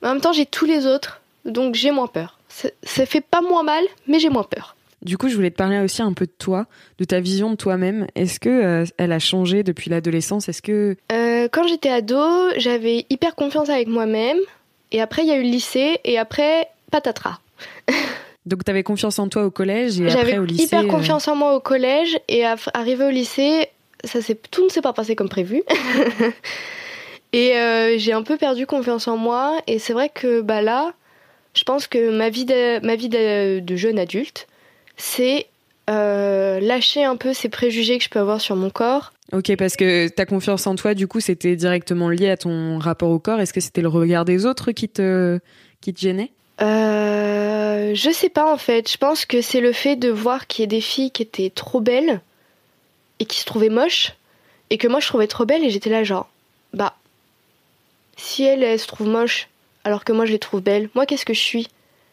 en 0.02 0.08
même 0.08 0.20
temps, 0.20 0.32
j'ai 0.32 0.46
tous 0.46 0.64
les 0.64 0.86
autres, 0.86 1.20
donc 1.44 1.74
j'ai 1.74 1.90
moins 1.90 2.06
peur. 2.06 2.38
Ça 2.48 3.06
fait 3.06 3.20
pas 3.20 3.40
moins 3.40 3.62
mal, 3.62 3.84
mais 4.06 4.18
j'ai 4.18 4.28
moins 4.28 4.42
peur. 4.42 4.76
Du 5.02 5.18
coup, 5.18 5.28
je 5.28 5.34
voulais 5.34 5.50
te 5.50 5.56
parler 5.56 5.80
aussi 5.80 6.00
un 6.00 6.12
peu 6.12 6.26
de 6.26 6.32
toi, 6.38 6.66
de 6.98 7.04
ta 7.04 7.18
vision 7.18 7.50
de 7.50 7.56
toi-même. 7.56 8.06
Est-ce 8.14 8.38
que 8.38 8.48
euh, 8.48 8.84
elle 8.98 9.10
a 9.10 9.18
changé 9.18 9.64
depuis 9.64 9.90
l'adolescence? 9.90 10.48
Est-ce 10.48 10.62
que 10.62 10.96
euh, 11.10 11.48
quand 11.50 11.66
j'étais 11.66 11.88
ado, 11.88 12.22
j'avais 12.56 13.06
hyper 13.10 13.34
confiance 13.34 13.68
avec 13.68 13.88
moi-même, 13.88 14.38
et 14.92 15.00
après 15.00 15.22
il 15.22 15.28
y 15.28 15.32
a 15.32 15.36
eu 15.36 15.42
le 15.42 15.48
lycée, 15.48 15.98
et 16.04 16.18
après 16.18 16.68
patatras. 16.90 17.38
Donc 18.46 18.64
tu 18.64 18.70
avais 18.70 18.82
confiance 18.82 19.18
en 19.18 19.28
toi 19.28 19.44
au 19.44 19.50
collège 19.50 20.00
et 20.00 20.10
après 20.10 20.38
au 20.38 20.44
lycée. 20.44 20.68
J'avais 20.70 20.84
hyper 20.84 20.94
euh, 20.94 20.98
confiance 20.98 21.28
en 21.28 21.36
moi 21.36 21.54
au 21.54 21.60
collège 21.60 22.18
et 22.28 22.44
arrivé 22.44 23.04
au 23.04 23.10
lycée, 23.10 23.68
ça 24.04 24.18
tout 24.50 24.64
ne 24.64 24.68
s'est 24.68 24.82
pas 24.82 24.92
passé 24.92 25.14
comme 25.14 25.28
prévu. 25.28 25.62
Et 27.32 27.56
euh, 27.56 27.96
j'ai 27.98 28.12
un 28.12 28.22
peu 28.22 28.36
perdu 28.36 28.66
confiance 28.66 29.08
en 29.08 29.16
moi. 29.16 29.60
Et 29.66 29.78
c'est 29.78 29.92
vrai 29.92 30.08
que 30.08 30.40
bah 30.40 30.62
là, 30.62 30.92
je 31.54 31.64
pense 31.64 31.86
que 31.86 32.10
ma 32.10 32.28
vie 32.28 32.44
de, 32.44 32.84
ma 32.84 32.96
vie 32.96 33.08
de, 33.08 33.76
jeune 33.76 33.98
adulte, 33.98 34.46
c'est 34.96 35.46
euh, 35.90 36.60
lâcher 36.60 37.04
un 37.04 37.16
peu 37.16 37.32
ces 37.32 37.48
préjugés 37.48 37.98
que 37.98 38.04
je 38.04 38.10
peux 38.10 38.20
avoir 38.20 38.40
sur 38.40 38.56
mon 38.56 38.70
corps. 38.70 39.12
Ok, 39.32 39.56
parce 39.56 39.76
que 39.76 40.08
ta 40.08 40.26
confiance 40.26 40.66
en 40.66 40.74
toi, 40.74 40.92
du 40.92 41.08
coup, 41.08 41.20
c'était 41.20 41.56
directement 41.56 42.10
lié 42.10 42.28
à 42.28 42.36
ton 42.36 42.78
rapport 42.78 43.10
au 43.10 43.18
corps. 43.18 43.40
Est-ce 43.40 43.54
que 43.54 43.60
c'était 43.60 43.80
le 43.80 43.88
regard 43.88 44.26
des 44.26 44.44
autres 44.44 44.72
qui 44.72 44.90
te, 44.90 45.38
qui 45.80 45.94
te 45.94 46.00
gênait? 46.00 46.32
Euh, 46.60 47.94
Je 47.94 48.10
sais 48.10 48.28
pas 48.28 48.52
en 48.52 48.58
fait. 48.58 48.90
Je 48.90 48.98
pense 48.98 49.24
que 49.24 49.40
c'est 49.40 49.60
le 49.60 49.72
fait 49.72 49.96
de 49.96 50.10
voir 50.10 50.46
qu'il 50.46 50.64
y 50.64 50.64
a 50.64 50.66
des 50.66 50.82
filles 50.82 51.10
qui 51.10 51.22
étaient 51.22 51.50
trop 51.50 51.80
belles 51.80 52.20
et 53.20 53.24
qui 53.24 53.40
se 53.40 53.46
trouvaient 53.46 53.70
moches 53.70 54.12
et 54.68 54.78
que 54.78 54.86
moi 54.86 55.00
je 55.00 55.06
trouvais 55.06 55.26
trop 55.26 55.46
belles 55.46 55.64
et 55.64 55.70
j'étais 55.70 55.90
là 55.90 56.04
genre 56.04 56.28
si 58.16 58.44
elle, 58.44 58.78
se 58.78 58.86
trouve 58.86 59.08
moche, 59.08 59.48
alors 59.84 60.04
que 60.04 60.12
moi 60.12 60.26
je 60.26 60.32
les 60.32 60.38
trouve 60.38 60.60
belles, 60.60 60.88
moi 60.94 61.06
qu'est-ce 61.06 61.24
que 61.24 61.34
je 61.34 61.40
suis? 61.40 61.68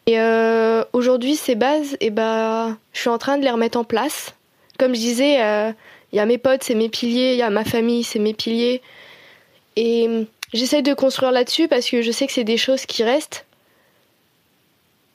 Et 0.06 0.18
euh, 0.18 0.82
aujourd'hui, 0.92 1.36
ces 1.36 1.54
bases, 1.54 1.94
et 1.94 2.06
eh 2.06 2.10
ben, 2.10 2.78
je 2.92 3.00
suis 3.00 3.08
en 3.08 3.18
train 3.18 3.38
de 3.38 3.44
les 3.44 3.50
remettre 3.50 3.78
en 3.78 3.84
place. 3.84 4.34
Comme 4.78 4.94
je 4.94 5.00
disais, 5.00 5.34
il 5.34 5.40
euh, 5.40 5.72
y 6.12 6.18
a 6.18 6.26
mes 6.26 6.38
potes, 6.38 6.64
c'est 6.64 6.74
mes 6.74 6.88
piliers, 6.88 7.32
il 7.32 7.38
y 7.38 7.42
a 7.42 7.50
ma 7.50 7.64
famille, 7.64 8.02
c'est 8.02 8.18
mes 8.18 8.34
piliers. 8.34 8.82
Et 9.76 10.08
euh, 10.08 10.24
j'essaie 10.52 10.82
de 10.82 10.94
construire 10.94 11.32
là-dessus 11.32 11.68
parce 11.68 11.88
que 11.88 12.02
je 12.02 12.10
sais 12.10 12.26
que 12.26 12.32
c'est 12.32 12.44
des 12.44 12.56
choses 12.56 12.86
qui 12.86 13.04
restent. 13.04 13.46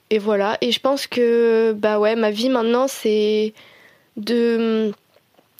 Et 0.08 0.18
voilà. 0.18 0.56
Et 0.60 0.72
je 0.72 0.80
pense 0.80 1.06
que, 1.06 1.74
bah 1.76 1.98
ouais, 1.98 2.14
ma 2.14 2.30
vie 2.30 2.48
maintenant, 2.48 2.86
c'est 2.86 3.52
de 4.16 4.92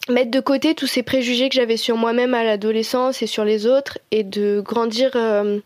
mettre 0.09 0.31
de 0.31 0.39
côté 0.39 0.75
tous 0.75 0.87
ces 0.87 1.03
préjugés 1.03 1.49
que 1.49 1.55
j'avais 1.55 1.77
sur 1.77 1.97
moi-même 1.97 2.33
à 2.33 2.43
l'adolescence 2.43 3.21
et 3.21 3.27
sur 3.27 3.43
les 3.43 3.65
autres 3.65 3.99
et 4.11 4.23
de 4.23 4.61
grandir 4.61 5.11
euh, 5.15 5.59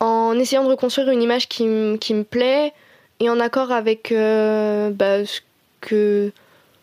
en 0.00 0.38
essayant 0.38 0.64
de 0.64 0.68
reconstruire 0.68 1.10
une 1.10 1.22
image 1.22 1.48
qui, 1.48 1.64
me 1.64 2.22
plaît 2.22 2.72
et 3.20 3.28
en 3.28 3.38
accord 3.38 3.70
avec 3.70 4.12
euh, 4.12 4.90
bah, 4.90 5.24
ce 5.24 5.40
que... 5.80 6.32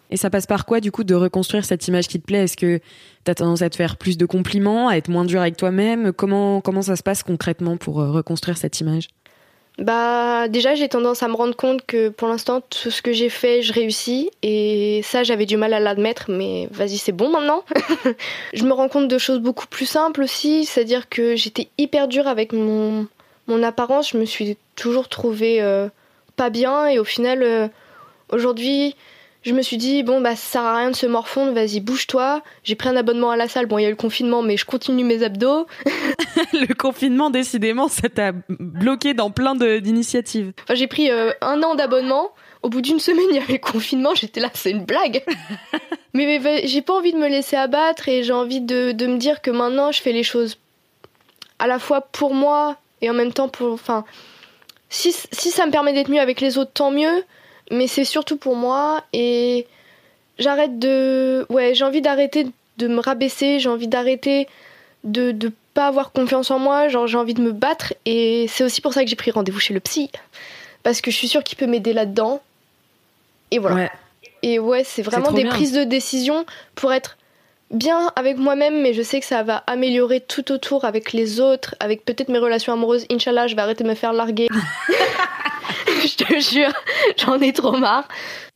Et 0.09 0.15
ça 0.15 0.29
passe 0.29 0.45
par 0.45 0.65
quoi 0.65 0.79
du 0.79 0.91
coup 0.91 1.03
de 1.03 1.15
reconstruire 1.15 1.65
cette 1.65 1.85
image 1.87 2.07
qui 2.07 2.19
te 2.19 2.25
plaît? 2.25 2.45
Est-ce 2.45 2.55
que 2.55 2.79
tu 3.25 3.31
as 3.31 3.35
tendance 3.35 3.61
à 3.61 3.69
te 3.69 3.75
faire 3.75 3.97
plus 3.97 4.17
de 4.17 4.25
compliments, 4.25 4.87
à 4.87 4.95
être 4.95 5.09
moins 5.09 5.25
dur 5.25 5.41
avec 5.41 5.57
toi-même? 5.57 6.13
Comment, 6.13 6.61
comment 6.61 6.81
ça 6.81 6.95
se 6.95 7.03
passe 7.03 7.23
concrètement 7.23 7.75
pour 7.75 7.99
euh, 7.99 8.11
reconstruire 8.11 8.57
cette 8.57 8.79
image? 8.79 9.09
Bah 9.77 10.47
déjà 10.47 10.73
j'ai 10.73 10.89
tendance 10.89 11.21
à 11.21 11.27
me 11.27 11.35
rendre 11.35 11.55
compte 11.55 11.85
que 11.85 12.09
pour 12.09 12.27
l'instant 12.27 12.61
tout 12.61 12.89
ce 12.89 13.01
que 13.03 13.13
j'ai 13.13 13.29
fait 13.29 13.61
je 13.61 13.73
réussis. 13.73 14.31
Et 14.41 15.01
ça 15.03 15.23
j'avais 15.23 15.45
du 15.45 15.55
mal 15.55 15.73
à 15.73 15.79
l'admettre 15.79 16.25
mais 16.29 16.67
vas-y 16.71 16.97
c'est 16.97 17.11
bon 17.11 17.29
maintenant. 17.29 17.63
je 18.53 18.63
me 18.63 18.73
rends 18.73 18.89
compte 18.89 19.07
de 19.07 19.17
choses 19.17 19.39
beaucoup 19.39 19.67
plus 19.67 19.85
simples 19.85 20.23
aussi, 20.23 20.65
c'est-à-dire 20.65 21.09
que 21.09 21.35
j'étais 21.35 21.67
hyper 21.77 22.07
dure 22.07 22.27
avec 22.27 22.53
mon, 22.53 23.07
mon 23.47 23.61
apparence, 23.61 24.09
je 24.09 24.17
me 24.17 24.25
suis 24.25 24.57
toujours 24.75 25.09
trouvée 25.09 25.61
euh, 25.61 25.89
pas 26.35 26.49
bien. 26.49 26.87
Et 26.87 26.97
au 26.97 27.03
final 27.05 27.43
euh, 27.43 27.67
aujourd'hui 28.31 28.95
je 29.43 29.53
me 29.53 29.61
suis 29.61 29.77
dit, 29.77 30.03
bon, 30.03 30.19
bah, 30.19 30.35
ça 30.35 30.51
sert 30.51 30.61
à 30.61 30.77
rien 30.77 30.91
de 30.91 30.95
se 30.95 31.05
morfondre, 31.05 31.53
vas-y, 31.53 31.79
bouge-toi. 31.79 32.41
J'ai 32.63 32.75
pris 32.75 32.89
un 32.89 32.95
abonnement 32.95 33.31
à 33.31 33.37
la 33.37 33.47
salle. 33.47 33.65
Bon, 33.65 33.77
il 33.77 33.83
y 33.83 33.85
a 33.85 33.87
eu 33.87 33.91
le 33.91 33.97
confinement, 33.97 34.41
mais 34.41 34.57
je 34.57 34.65
continue 34.65 35.03
mes 35.03 35.23
abdos. 35.23 35.67
le 36.53 36.73
confinement, 36.73 37.29
décidément, 37.29 37.87
ça 37.87 38.09
t'a 38.09 38.31
bloqué 38.49 39.13
dans 39.13 39.31
plein 39.31 39.55
d'initiatives. 39.55 40.51
Enfin, 40.63 40.75
j'ai 40.75 40.87
pris 40.87 41.09
euh, 41.09 41.31
un 41.41 41.61
an 41.63 41.75
d'abonnement. 41.75 42.31
Au 42.63 42.69
bout 42.69 42.81
d'une 42.81 42.99
semaine, 42.99 43.25
il 43.29 43.35
y 43.35 43.39
avait 43.39 43.53
le 43.53 43.59
confinement. 43.59 44.15
J'étais 44.15 44.39
là, 44.39 44.49
c'est 44.53 44.71
une 44.71 44.83
blague. 44.83 45.23
mais, 46.13 46.41
j'ai 46.65 46.81
pas 46.81 46.93
envie 46.93 47.13
de 47.13 47.17
me 47.17 47.29
laisser 47.29 47.55
abattre 47.55 48.09
et 48.09 48.23
j'ai 48.23 48.33
envie 48.33 48.61
de, 48.61 48.91
de 48.91 49.07
me 49.07 49.17
dire 49.17 49.41
que 49.41 49.51
maintenant, 49.51 49.91
je 49.91 50.01
fais 50.01 50.11
les 50.11 50.23
choses 50.23 50.57
à 51.59 51.67
la 51.67 51.79
fois 51.79 52.01
pour 52.01 52.33
moi 52.33 52.77
et 53.01 53.09
en 53.09 53.13
même 53.13 53.31
temps 53.31 53.49
pour. 53.49 53.71
Enfin, 53.71 54.03
si, 54.89 55.13
si 55.31 55.51
ça 55.51 55.65
me 55.65 55.71
permet 55.71 55.93
d'être 55.93 56.09
mieux 56.09 56.19
avec 56.19 56.41
les 56.41 56.57
autres, 56.57 56.71
tant 56.73 56.91
mieux 56.91 57.23
mais 57.71 57.87
c'est 57.87 58.05
surtout 58.05 58.37
pour 58.37 58.55
moi 58.55 59.03
et 59.13 59.67
j'arrête 60.39 60.79
de 60.79 61.45
ouais 61.49 61.73
j'ai 61.73 61.83
envie 61.83 62.01
d'arrêter 62.01 62.47
de 62.77 62.87
me 62.87 62.99
rabaisser, 62.99 63.59
j'ai 63.59 63.69
envie 63.69 63.87
d'arrêter 63.87 64.47
de 65.03 65.31
ne 65.31 65.49
pas 65.73 65.87
avoir 65.87 66.11
confiance 66.11 66.51
en 66.51 66.59
moi, 66.59 66.87
genre 66.87 67.07
j'ai 67.07 67.17
envie 67.17 67.33
de 67.33 67.41
me 67.41 67.51
battre 67.51 67.93
et 68.05 68.47
c'est 68.49 68.63
aussi 68.63 68.81
pour 68.81 68.93
ça 68.93 69.03
que 69.03 69.09
j'ai 69.09 69.15
pris 69.15 69.31
rendez-vous 69.31 69.59
chez 69.59 69.73
le 69.73 69.79
psy 69.79 70.09
parce 70.83 71.01
que 71.01 71.11
je 71.11 71.17
suis 71.17 71.27
sûre 71.27 71.43
qu'il 71.43 71.57
peut 71.57 71.67
m'aider 71.67 71.93
là-dedans. 71.93 72.41
Et 73.51 73.59
voilà. 73.59 73.89
Et 74.41 74.59
ouais, 74.59 74.83
c'est 74.83 75.01
vraiment 75.01 75.31
des 75.31 75.45
prises 75.45 75.73
de 75.73 75.83
décision 75.83 76.45
pour 76.75 76.93
être 76.93 77.17
bien 77.71 78.11
avec 78.15 78.37
moi-même, 78.37 78.81
mais 78.81 78.93
je 78.93 79.01
sais 79.01 79.19
que 79.19 79.25
ça 79.25 79.43
va 79.43 79.63
améliorer 79.67 80.21
tout 80.21 80.51
autour 80.51 80.85
avec 80.85 81.11
les 81.11 81.39
autres, 81.39 81.75
avec 81.79 82.05
peut-être 82.05 82.29
mes 82.29 82.39
relations 82.39 82.71
amoureuses. 82.71 83.05
Inch'Allah, 83.11 83.47
je 83.47 83.55
vais 83.55 83.61
arrêter 83.61 83.83
de 83.83 83.89
me 83.89 83.95
faire 83.95 84.13
larguer. 84.13 84.47
je 86.07 86.15
te 86.15 86.39
jure, 86.39 86.73
j'en 87.17 87.39
ai 87.39 87.53
trop 87.53 87.77
marre. 87.77 88.07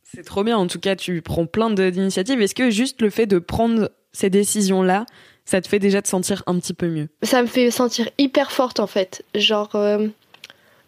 C'est 0.02 0.24
trop 0.24 0.44
bien, 0.44 0.58
en 0.58 0.66
tout 0.66 0.78
cas, 0.78 0.96
tu 0.96 1.22
prends 1.22 1.46
plein 1.46 1.70
d'initiatives. 1.70 2.40
Est-ce 2.42 2.54
que 2.54 2.70
juste 2.70 3.00
le 3.00 3.10
fait 3.10 3.26
de 3.26 3.38
prendre 3.38 3.90
ces 4.12 4.28
décisions-là, 4.28 5.06
ça 5.44 5.60
te 5.60 5.68
fait 5.68 5.78
déjà 5.78 6.02
te 6.02 6.08
sentir 6.08 6.42
un 6.46 6.58
petit 6.58 6.74
peu 6.74 6.88
mieux? 6.88 7.08
Ça 7.22 7.42
me 7.42 7.46
fait 7.46 7.70
sentir 7.70 8.08
hyper 8.18 8.52
forte 8.52 8.80
en 8.80 8.86
fait. 8.86 9.24
Genre, 9.34 9.70
euh, 9.74 10.08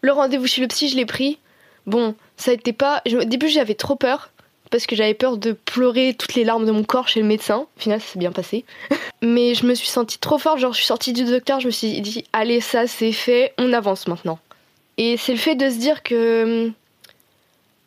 le 0.01 0.11
rendez-vous 0.11 0.47
chez 0.47 0.61
le 0.61 0.67
psy, 0.67 0.89
je 0.89 0.95
l'ai 0.95 1.05
pris. 1.05 1.39
Bon, 1.87 2.15
ça 2.37 2.51
n'était 2.51 2.73
pas. 2.73 3.01
Au 3.11 3.23
début, 3.23 3.49
j'avais 3.49 3.75
trop 3.75 3.95
peur 3.95 4.31
parce 4.71 4.85
que 4.87 4.95
j'avais 4.95 5.13
peur 5.13 5.37
de 5.37 5.53
pleurer 5.53 6.15
toutes 6.17 6.35
les 6.35 6.43
larmes 6.43 6.65
de 6.65 6.71
mon 6.71 6.83
corps 6.83 7.07
chez 7.07 7.21
le 7.21 7.27
médecin. 7.27 7.67
Au 7.77 7.79
final, 7.79 8.01
ça 8.01 8.13
s'est 8.13 8.19
bien 8.19 8.31
passé. 8.31 8.65
Mais 9.21 9.55
je 9.55 9.65
me 9.65 9.73
suis 9.73 9.87
sentie 9.87 10.19
trop 10.19 10.37
forte. 10.37 10.59
Genre, 10.59 10.73
je 10.73 10.77
suis 10.77 10.85
sortie 10.85 11.13
du 11.13 11.25
docteur, 11.25 11.59
je 11.59 11.67
me 11.67 11.71
suis 11.71 12.01
dit, 12.01 12.25
allez, 12.33 12.61
ça 12.61 12.85
c'est 12.87 13.11
fait, 13.11 13.53
on 13.57 13.73
avance 13.73 14.07
maintenant. 14.07 14.39
Et 14.97 15.17
c'est 15.17 15.33
le 15.33 15.37
fait 15.37 15.55
de 15.55 15.69
se 15.69 15.77
dire 15.77 16.03
que 16.03 16.71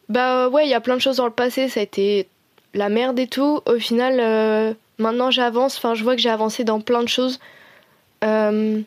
bah 0.08 0.48
ouais, 0.48 0.66
il 0.66 0.70
y 0.70 0.74
a 0.74 0.80
plein 0.80 0.96
de 0.96 1.00
choses 1.00 1.16
dans 1.16 1.26
le 1.26 1.32
passé, 1.32 1.68
ça 1.68 1.80
a 1.80 1.82
été 1.82 2.28
la 2.74 2.88
merde 2.88 3.18
et 3.18 3.26
tout. 3.26 3.60
Au 3.66 3.78
final, 3.78 4.18
euh, 4.20 4.72
maintenant 4.98 5.30
j'avance, 5.30 5.76
enfin 5.76 5.94
je 5.94 6.02
vois 6.02 6.16
que 6.16 6.22
j'ai 6.22 6.30
avancé 6.30 6.64
dans 6.64 6.80
plein 6.80 7.02
de 7.02 7.08
choses. 7.08 7.40
Euh, 8.24 8.80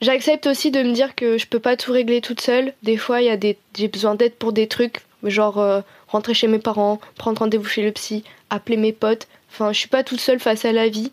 j'accepte 0.00 0.46
aussi 0.46 0.70
de 0.70 0.82
me 0.82 0.92
dire 0.92 1.14
que 1.14 1.38
je 1.38 1.46
peux 1.46 1.58
pas 1.58 1.76
tout 1.76 1.92
régler 1.92 2.20
toute 2.20 2.40
seule. 2.40 2.74
Des 2.82 2.96
fois, 2.96 3.22
il 3.22 3.38
des, 3.38 3.58
j'ai 3.76 3.88
besoin 3.88 4.14
d'aide 4.14 4.34
pour 4.34 4.52
des 4.52 4.68
trucs, 4.68 5.00
genre 5.24 5.58
euh, 5.58 5.80
rentrer 6.08 6.34
chez 6.34 6.48
mes 6.48 6.58
parents, 6.58 7.00
prendre 7.16 7.38
rendez-vous 7.38 7.68
chez 7.68 7.82
le 7.82 7.92
psy, 7.92 8.24
appeler 8.50 8.76
mes 8.76 8.92
potes. 8.92 9.28
Enfin, 9.50 9.72
je 9.72 9.78
suis 9.78 9.88
pas 9.88 10.02
toute 10.02 10.20
seule 10.20 10.40
face 10.40 10.64
à 10.64 10.72
la 10.72 10.88
vie. 10.88 11.12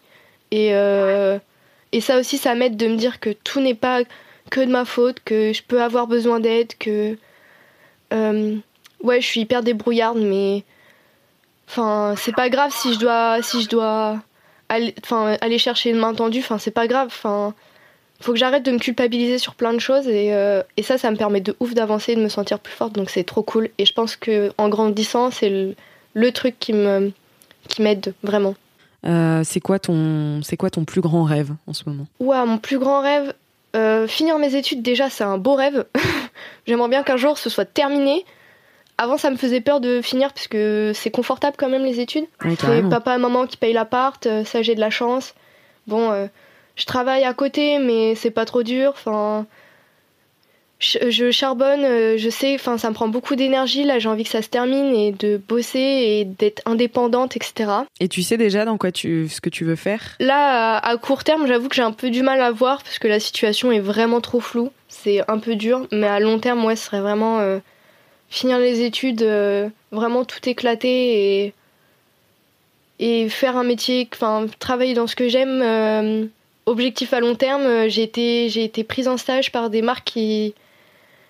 Et, 0.51 0.69
et 1.91 2.01
ça 2.01 2.17
aussi, 2.17 2.37
ça 2.39 2.55
m'aide 2.55 2.75
de 2.75 2.87
me 2.87 2.95
dire 2.95 3.19
que 3.19 3.29
tout 3.29 3.59
n'est 3.59 3.75
pas 3.75 4.01
que 4.49 4.61
de 4.61 4.71
ma 4.71 4.85
faute, 4.85 5.19
que 5.23 5.53
je 5.53 5.63
peux 5.63 5.81
avoir 5.81 6.07
besoin 6.07 6.39
d'aide, 6.39 6.73
que 6.77 7.17
ouais, 8.11 9.21
je 9.21 9.25
suis 9.25 9.41
hyper 9.41 9.63
débrouillarde, 9.63 10.19
mais 10.19 10.63
enfin, 11.67 12.15
c'est 12.17 12.35
pas 12.35 12.49
grave 12.49 12.71
si 12.73 12.93
je 12.93 12.99
dois, 12.99 13.41
si 13.41 13.61
je 13.61 13.69
dois 13.69 14.21
aller, 14.69 14.93
enfin, 15.03 15.37
aller 15.41 15.57
chercher 15.57 15.89
une 15.89 15.97
main 15.97 16.13
tendue. 16.13 16.39
Enfin, 16.39 16.57
c'est 16.57 16.71
pas 16.71 16.87
grave. 16.87 17.07
Enfin, 17.07 17.53
faut 18.21 18.33
que 18.33 18.37
j'arrête 18.37 18.63
de 18.63 18.71
me 18.71 18.79
culpabiliser 18.79 19.37
sur 19.37 19.55
plein 19.55 19.73
de 19.73 19.79
choses 19.79 20.07
et, 20.07 20.33
euh, 20.33 20.61
et 20.77 20.83
ça, 20.83 20.97
ça 20.97 21.11
me 21.11 21.15
permet 21.17 21.41
de 21.41 21.55
ouf 21.59 21.73
d'avancer, 21.73 22.15
de 22.15 22.21
me 22.21 22.29
sentir 22.29 22.59
plus 22.59 22.73
forte. 22.73 22.93
Donc 22.93 23.09
c'est 23.09 23.23
trop 23.23 23.43
cool. 23.43 23.69
Et 23.77 23.85
je 23.85 23.93
pense 23.93 24.15
que 24.15 24.51
en 24.57 24.69
grandissant, 24.69 25.31
c'est 25.31 25.49
le, 25.49 25.75
le, 26.13 26.31
truc 26.31 26.55
qui 26.59 26.73
me, 26.73 27.11
qui 27.67 27.81
m'aide 27.81 28.13
vraiment. 28.23 28.55
Euh, 29.05 29.41
c'est 29.45 29.61
quoi 29.61 29.79
ton, 29.79 30.41
c'est 30.43 30.57
quoi 30.57 30.69
ton 30.69 30.83
plus 30.83 31.01
grand 31.01 31.23
rêve 31.23 31.51
en 31.67 31.73
ce 31.73 31.83
moment? 31.87 32.07
Ouais, 32.19 32.45
mon 32.45 32.57
plus 32.57 32.77
grand 32.77 33.01
rêve, 33.01 33.33
euh, 33.75 34.07
finir 34.07 34.37
mes 34.39 34.55
études 34.55 34.81
déjà, 34.81 35.09
c'est 35.09 35.23
un 35.23 35.37
beau 35.37 35.55
rêve. 35.55 35.85
J'aimerais 36.67 36.89
bien 36.89 37.03
qu'un 37.03 37.17
jour 37.17 37.37
ce 37.37 37.49
soit 37.49 37.65
terminé 37.65 38.25
avant, 38.99 39.17
ça 39.17 39.31
me 39.31 39.37
faisait 39.37 39.61
peur 39.61 39.79
de 39.79 40.01
finir 40.01 40.33
parce 40.33 40.49
que 40.49 40.91
c'est 40.93 41.09
confortable 41.09 41.55
quand 41.57 41.69
même 41.69 41.85
les 41.85 42.01
études. 42.01 42.25
c'est 42.59 42.89
papa 42.89 43.15
et 43.15 43.17
maman 43.17 43.47
qui 43.47 43.55
payent 43.55 43.71
l'appart, 43.71 44.25
euh, 44.25 44.43
ça 44.43 44.61
j'ai 44.61 44.75
de 44.75 44.81
la 44.81 44.89
chance. 44.89 45.35
Bon, 45.87 46.11
euh, 46.11 46.27
je 46.75 46.85
travaille 46.85 47.23
à 47.23 47.33
côté, 47.33 47.79
mais 47.79 48.13
c'est 48.15 48.29
pas 48.29 48.43
trop 48.43 48.61
dur. 48.61 48.91
Enfin, 48.93 49.45
je, 50.79 51.31
charbonne, 51.31 51.83
euh, 51.83 52.17
je 52.17 52.29
sais, 52.29 52.55
enfin, 52.55 52.77
ça 52.77 52.89
me 52.89 52.93
prend 52.93 53.07
beaucoup 53.07 53.35
d'énergie. 53.35 53.83
Là, 53.83 53.99
j'ai 53.99 54.09
envie 54.09 54.23
que 54.23 54.29
ça 54.29 54.41
se 54.41 54.49
termine 54.49 54.95
et 54.95 55.11
de 55.11 55.37
bosser 55.37 55.79
et 55.79 56.25
d'être 56.25 56.61
indépendante, 56.65 57.35
etc. 57.35 57.71
Et 57.99 58.07
tu 58.07 58.23
sais 58.23 58.37
déjà 58.37 58.65
dans 58.65 58.77
quoi 58.77 58.91
tu, 58.91 59.27
ce 59.29 59.41
que 59.41 59.49
tu 59.49 59.65
veux 59.65 59.75
faire? 59.75 60.15
Là, 60.19 60.77
à, 60.77 60.97
court 60.97 61.23
terme, 61.23 61.47
j'avoue 61.47 61.69
que 61.69 61.75
j'ai 61.75 61.81
un 61.81 61.91
peu 61.91 62.09
du 62.09 62.23
mal 62.23 62.41
à 62.41 62.51
voir 62.51 62.83
parce 62.83 62.99
que 62.99 63.07
la 63.07 63.19
situation 63.19 63.71
est 63.71 63.79
vraiment 63.79 64.21
trop 64.21 64.39
floue. 64.39 64.71
C'est 64.87 65.21
un 65.29 65.37
peu 65.37 65.55
dur, 65.55 65.87
mais 65.91 66.07
à 66.07 66.19
long 66.19 66.39
terme, 66.39 66.59
moi, 66.59 66.75
ce 66.75 66.85
serait 66.85 67.01
vraiment 67.01 67.59
finir 68.29 68.59
les 68.59 68.81
études, 68.81 69.23
euh, 69.23 69.69
vraiment 69.91 70.23
tout 70.23 70.47
éclater 70.47 71.45
et, 71.45 71.53
et 72.99 73.29
faire 73.29 73.57
un 73.57 73.63
métier, 73.63 74.07
enfin 74.13 74.45
travailler 74.59 74.93
dans 74.93 75.07
ce 75.07 75.15
que 75.15 75.27
j'aime. 75.27 75.61
Euh, 75.61 76.25
objectif 76.65 77.13
à 77.13 77.19
long 77.19 77.35
terme, 77.35 77.63
euh, 77.63 77.89
j'ai 77.89 78.03
été, 78.03 78.47
j'ai 78.49 78.63
été 78.63 78.83
prise 78.83 79.07
en 79.07 79.17
stage 79.17 79.51
par 79.51 79.69
des 79.69 79.81
marques 79.81 80.05
qui, 80.05 80.53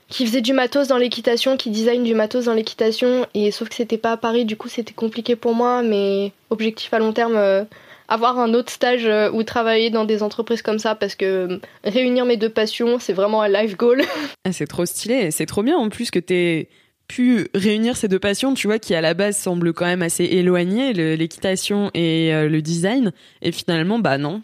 qui 0.09 0.25
faisaient 0.25 0.41
du 0.41 0.53
matos 0.53 0.87
dans 0.87 0.97
l'équitation, 0.97 1.57
qui 1.57 1.69
designent 1.69 2.03
du 2.03 2.15
matos 2.15 2.45
dans 2.45 2.53
l'équitation, 2.53 3.25
et 3.33 3.51
sauf 3.51 3.69
que 3.69 3.75
c'était 3.75 3.97
pas 3.97 4.13
à 4.13 4.17
Paris, 4.17 4.45
du 4.45 4.57
coup 4.57 4.67
c'était 4.67 4.93
compliqué 4.93 5.35
pour 5.35 5.53
moi, 5.53 5.83
mais 5.83 6.31
objectif 6.49 6.93
à 6.93 6.99
long 6.99 7.13
terme, 7.13 7.67
avoir 8.07 8.39
un 8.39 8.53
autre 8.53 8.71
stage 8.71 9.07
ou 9.33 9.43
travailler 9.43 9.91
dans 9.91 10.05
des 10.05 10.23
entreprises 10.23 10.61
comme 10.63 10.79
ça, 10.79 10.95
parce 10.95 11.15
que 11.15 11.59
réunir 11.83 12.25
mes 12.25 12.37
deux 12.37 12.49
passions, 12.49 12.97
c'est 12.99 13.13
vraiment 13.13 13.41
un 13.41 13.49
life 13.49 13.77
goal. 13.77 14.01
Ah, 14.45 14.51
c'est 14.51 14.67
trop 14.67 14.85
stylé, 14.85 15.31
c'est 15.31 15.45
trop 15.45 15.63
bien 15.63 15.77
en 15.77 15.89
plus 15.89 16.11
que 16.11 16.19
t'es 16.19 16.69
pu 17.09 17.47
réunir 17.55 17.97
ces 17.97 18.07
deux 18.07 18.19
passions, 18.19 18.53
tu 18.53 18.67
vois, 18.67 18.79
qui 18.79 18.95
à 18.95 19.01
la 19.01 19.13
base 19.13 19.35
semblent 19.35 19.73
quand 19.73 19.85
même 19.85 20.03
assez 20.03 20.23
éloignées, 20.23 20.93
l'équitation 20.93 21.89
et 21.93 22.33
euh, 22.33 22.47
le 22.47 22.61
design. 22.61 23.11
Et 23.41 23.51
finalement, 23.51 23.99
bah 23.99 24.17
non, 24.17 24.41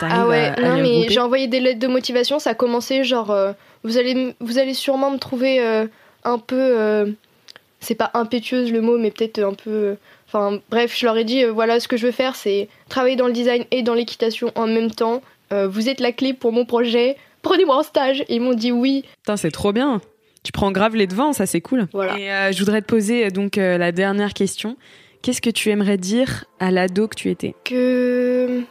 Ah 0.00 0.28
ouais, 0.28 0.52
non, 0.60 0.76
mais 0.76 1.08
j'ai 1.08 1.20
envoyé 1.20 1.48
des 1.48 1.58
lettres 1.58 1.80
de 1.80 1.86
motivation, 1.88 2.38
ça 2.38 2.50
a 2.50 2.54
commencé 2.54 3.02
genre, 3.02 3.30
euh, 3.30 3.52
vous, 3.84 3.98
allez, 3.98 4.34
vous 4.40 4.58
allez 4.58 4.74
sûrement 4.74 5.10
me 5.10 5.18
trouver 5.18 5.60
euh, 5.60 5.86
un 6.24 6.38
peu, 6.38 7.14
c'est 7.80 7.94
pas 7.94 8.10
impétueuse 8.14 8.72
le 8.72 8.80
mot, 8.80 8.98
mais 8.98 9.10
peut-être 9.10 9.40
un 9.40 9.54
peu... 9.54 9.96
Enfin 10.28 10.60
bref, 10.70 10.96
je 10.96 11.04
leur 11.04 11.16
ai 11.16 11.24
dit, 11.24 11.44
voilà, 11.44 11.78
ce 11.78 11.88
que 11.88 11.96
je 11.96 12.06
veux 12.06 12.12
faire, 12.12 12.36
c'est 12.36 12.68
travailler 12.88 13.16
dans 13.16 13.26
le 13.26 13.32
design 13.34 13.64
et 13.70 13.82
dans 13.82 13.94
l'équitation 13.94 14.50
en 14.54 14.66
même 14.66 14.90
temps. 14.90 15.20
vous 15.50 15.88
êtes 15.88 16.00
la 16.00 16.12
clé 16.12 16.32
pour 16.32 16.52
mon 16.52 16.64
projet, 16.64 17.16
prenez-moi 17.42 17.76
en 17.76 17.82
stage. 17.82 18.22
Et 18.28 18.36
ils 18.36 18.40
m'ont 18.40 18.54
dit 18.54 18.72
oui. 18.72 19.04
Putain, 19.22 19.36
c'est 19.36 19.50
trop 19.50 19.72
bien 19.72 20.00
tu 20.42 20.52
prends 20.52 20.72
grave 20.72 20.96
les 20.96 21.06
devants, 21.06 21.32
ça 21.32 21.46
c'est 21.46 21.60
cool. 21.60 21.86
Voilà. 21.92 22.18
Et 22.18 22.30
euh, 22.30 22.52
je 22.52 22.58
voudrais 22.58 22.82
te 22.82 22.86
poser 22.86 23.30
donc 23.30 23.58
euh, 23.58 23.78
la 23.78 23.92
dernière 23.92 24.34
question. 24.34 24.76
Qu'est-ce 25.22 25.40
que 25.40 25.50
tu 25.50 25.70
aimerais 25.70 25.98
dire 25.98 26.46
à 26.58 26.70
l'ado 26.70 27.06
que 27.06 27.14
tu 27.14 27.30
étais? 27.30 27.54
Que 27.64 28.62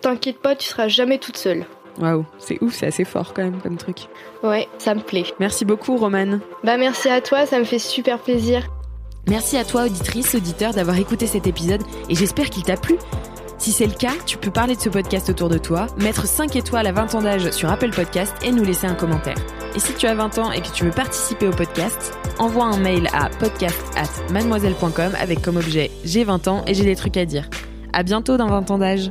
t'inquiète 0.00 0.38
pas, 0.38 0.56
tu 0.56 0.66
seras 0.66 0.88
jamais 0.88 1.18
toute 1.18 1.36
seule. 1.36 1.64
Waouh, 2.00 2.24
c'est 2.38 2.62
ouf, 2.62 2.74
c'est 2.74 2.86
assez 2.86 3.04
fort 3.04 3.32
quand 3.34 3.42
même 3.42 3.60
comme 3.60 3.76
truc. 3.76 4.08
Ouais, 4.42 4.68
ça 4.78 4.94
me 4.94 5.00
plaît. 5.00 5.26
Merci 5.40 5.64
beaucoup 5.64 5.96
Romane. 5.96 6.40
Bah 6.64 6.76
merci 6.76 7.08
à 7.08 7.20
toi, 7.20 7.46
ça 7.46 7.58
me 7.58 7.64
fait 7.64 7.78
super 7.78 8.18
plaisir. 8.18 8.66
Merci 9.28 9.56
à 9.56 9.64
toi 9.64 9.84
auditrice, 9.84 10.34
auditeur 10.34 10.74
d'avoir 10.74 10.98
écouté 10.98 11.26
cet 11.26 11.46
épisode 11.46 11.82
et 12.08 12.14
j'espère 12.14 12.50
qu'il 12.50 12.62
t'a 12.62 12.76
plu. 12.76 12.96
Si 13.56 13.72
c'est 13.72 13.86
le 13.86 13.94
cas, 13.94 14.12
tu 14.26 14.36
peux 14.36 14.50
parler 14.50 14.76
de 14.76 14.80
ce 14.80 14.90
podcast 14.90 15.30
autour 15.30 15.48
de 15.48 15.56
toi, 15.56 15.86
mettre 15.98 16.26
5 16.26 16.54
étoiles 16.56 16.86
à 16.86 16.92
20 16.92 17.14
ans 17.14 17.22
d'âge 17.22 17.50
sur 17.50 17.70
Apple 17.70 17.90
Podcast 17.90 18.34
et 18.44 18.50
nous 18.50 18.64
laisser 18.64 18.86
un 18.86 18.94
commentaire. 18.94 19.38
Et 19.74 19.78
si 19.78 19.94
tu 19.94 20.06
as 20.06 20.14
20 20.14 20.38
ans 20.38 20.52
et 20.52 20.60
que 20.60 20.70
tu 20.70 20.84
veux 20.84 20.90
participer 20.90 21.48
au 21.48 21.52
podcast, 21.52 22.12
envoie 22.38 22.66
un 22.66 22.76
mail 22.76 23.08
à 23.14 23.30
podcast 23.30 23.82
at 23.96 24.32
mademoiselle.com 24.32 25.12
avec 25.18 25.40
comme 25.40 25.56
objet 25.56 25.90
j'ai 26.04 26.24
20 26.24 26.48
ans 26.48 26.62
et 26.66 26.74
j'ai 26.74 26.84
des 26.84 26.96
trucs 26.96 27.16
à 27.16 27.24
dire. 27.24 27.48
À 27.94 28.02
bientôt 28.02 28.36
dans 28.36 28.48
20 28.48 28.70
ans 28.70 28.78
d'âge. 28.78 29.10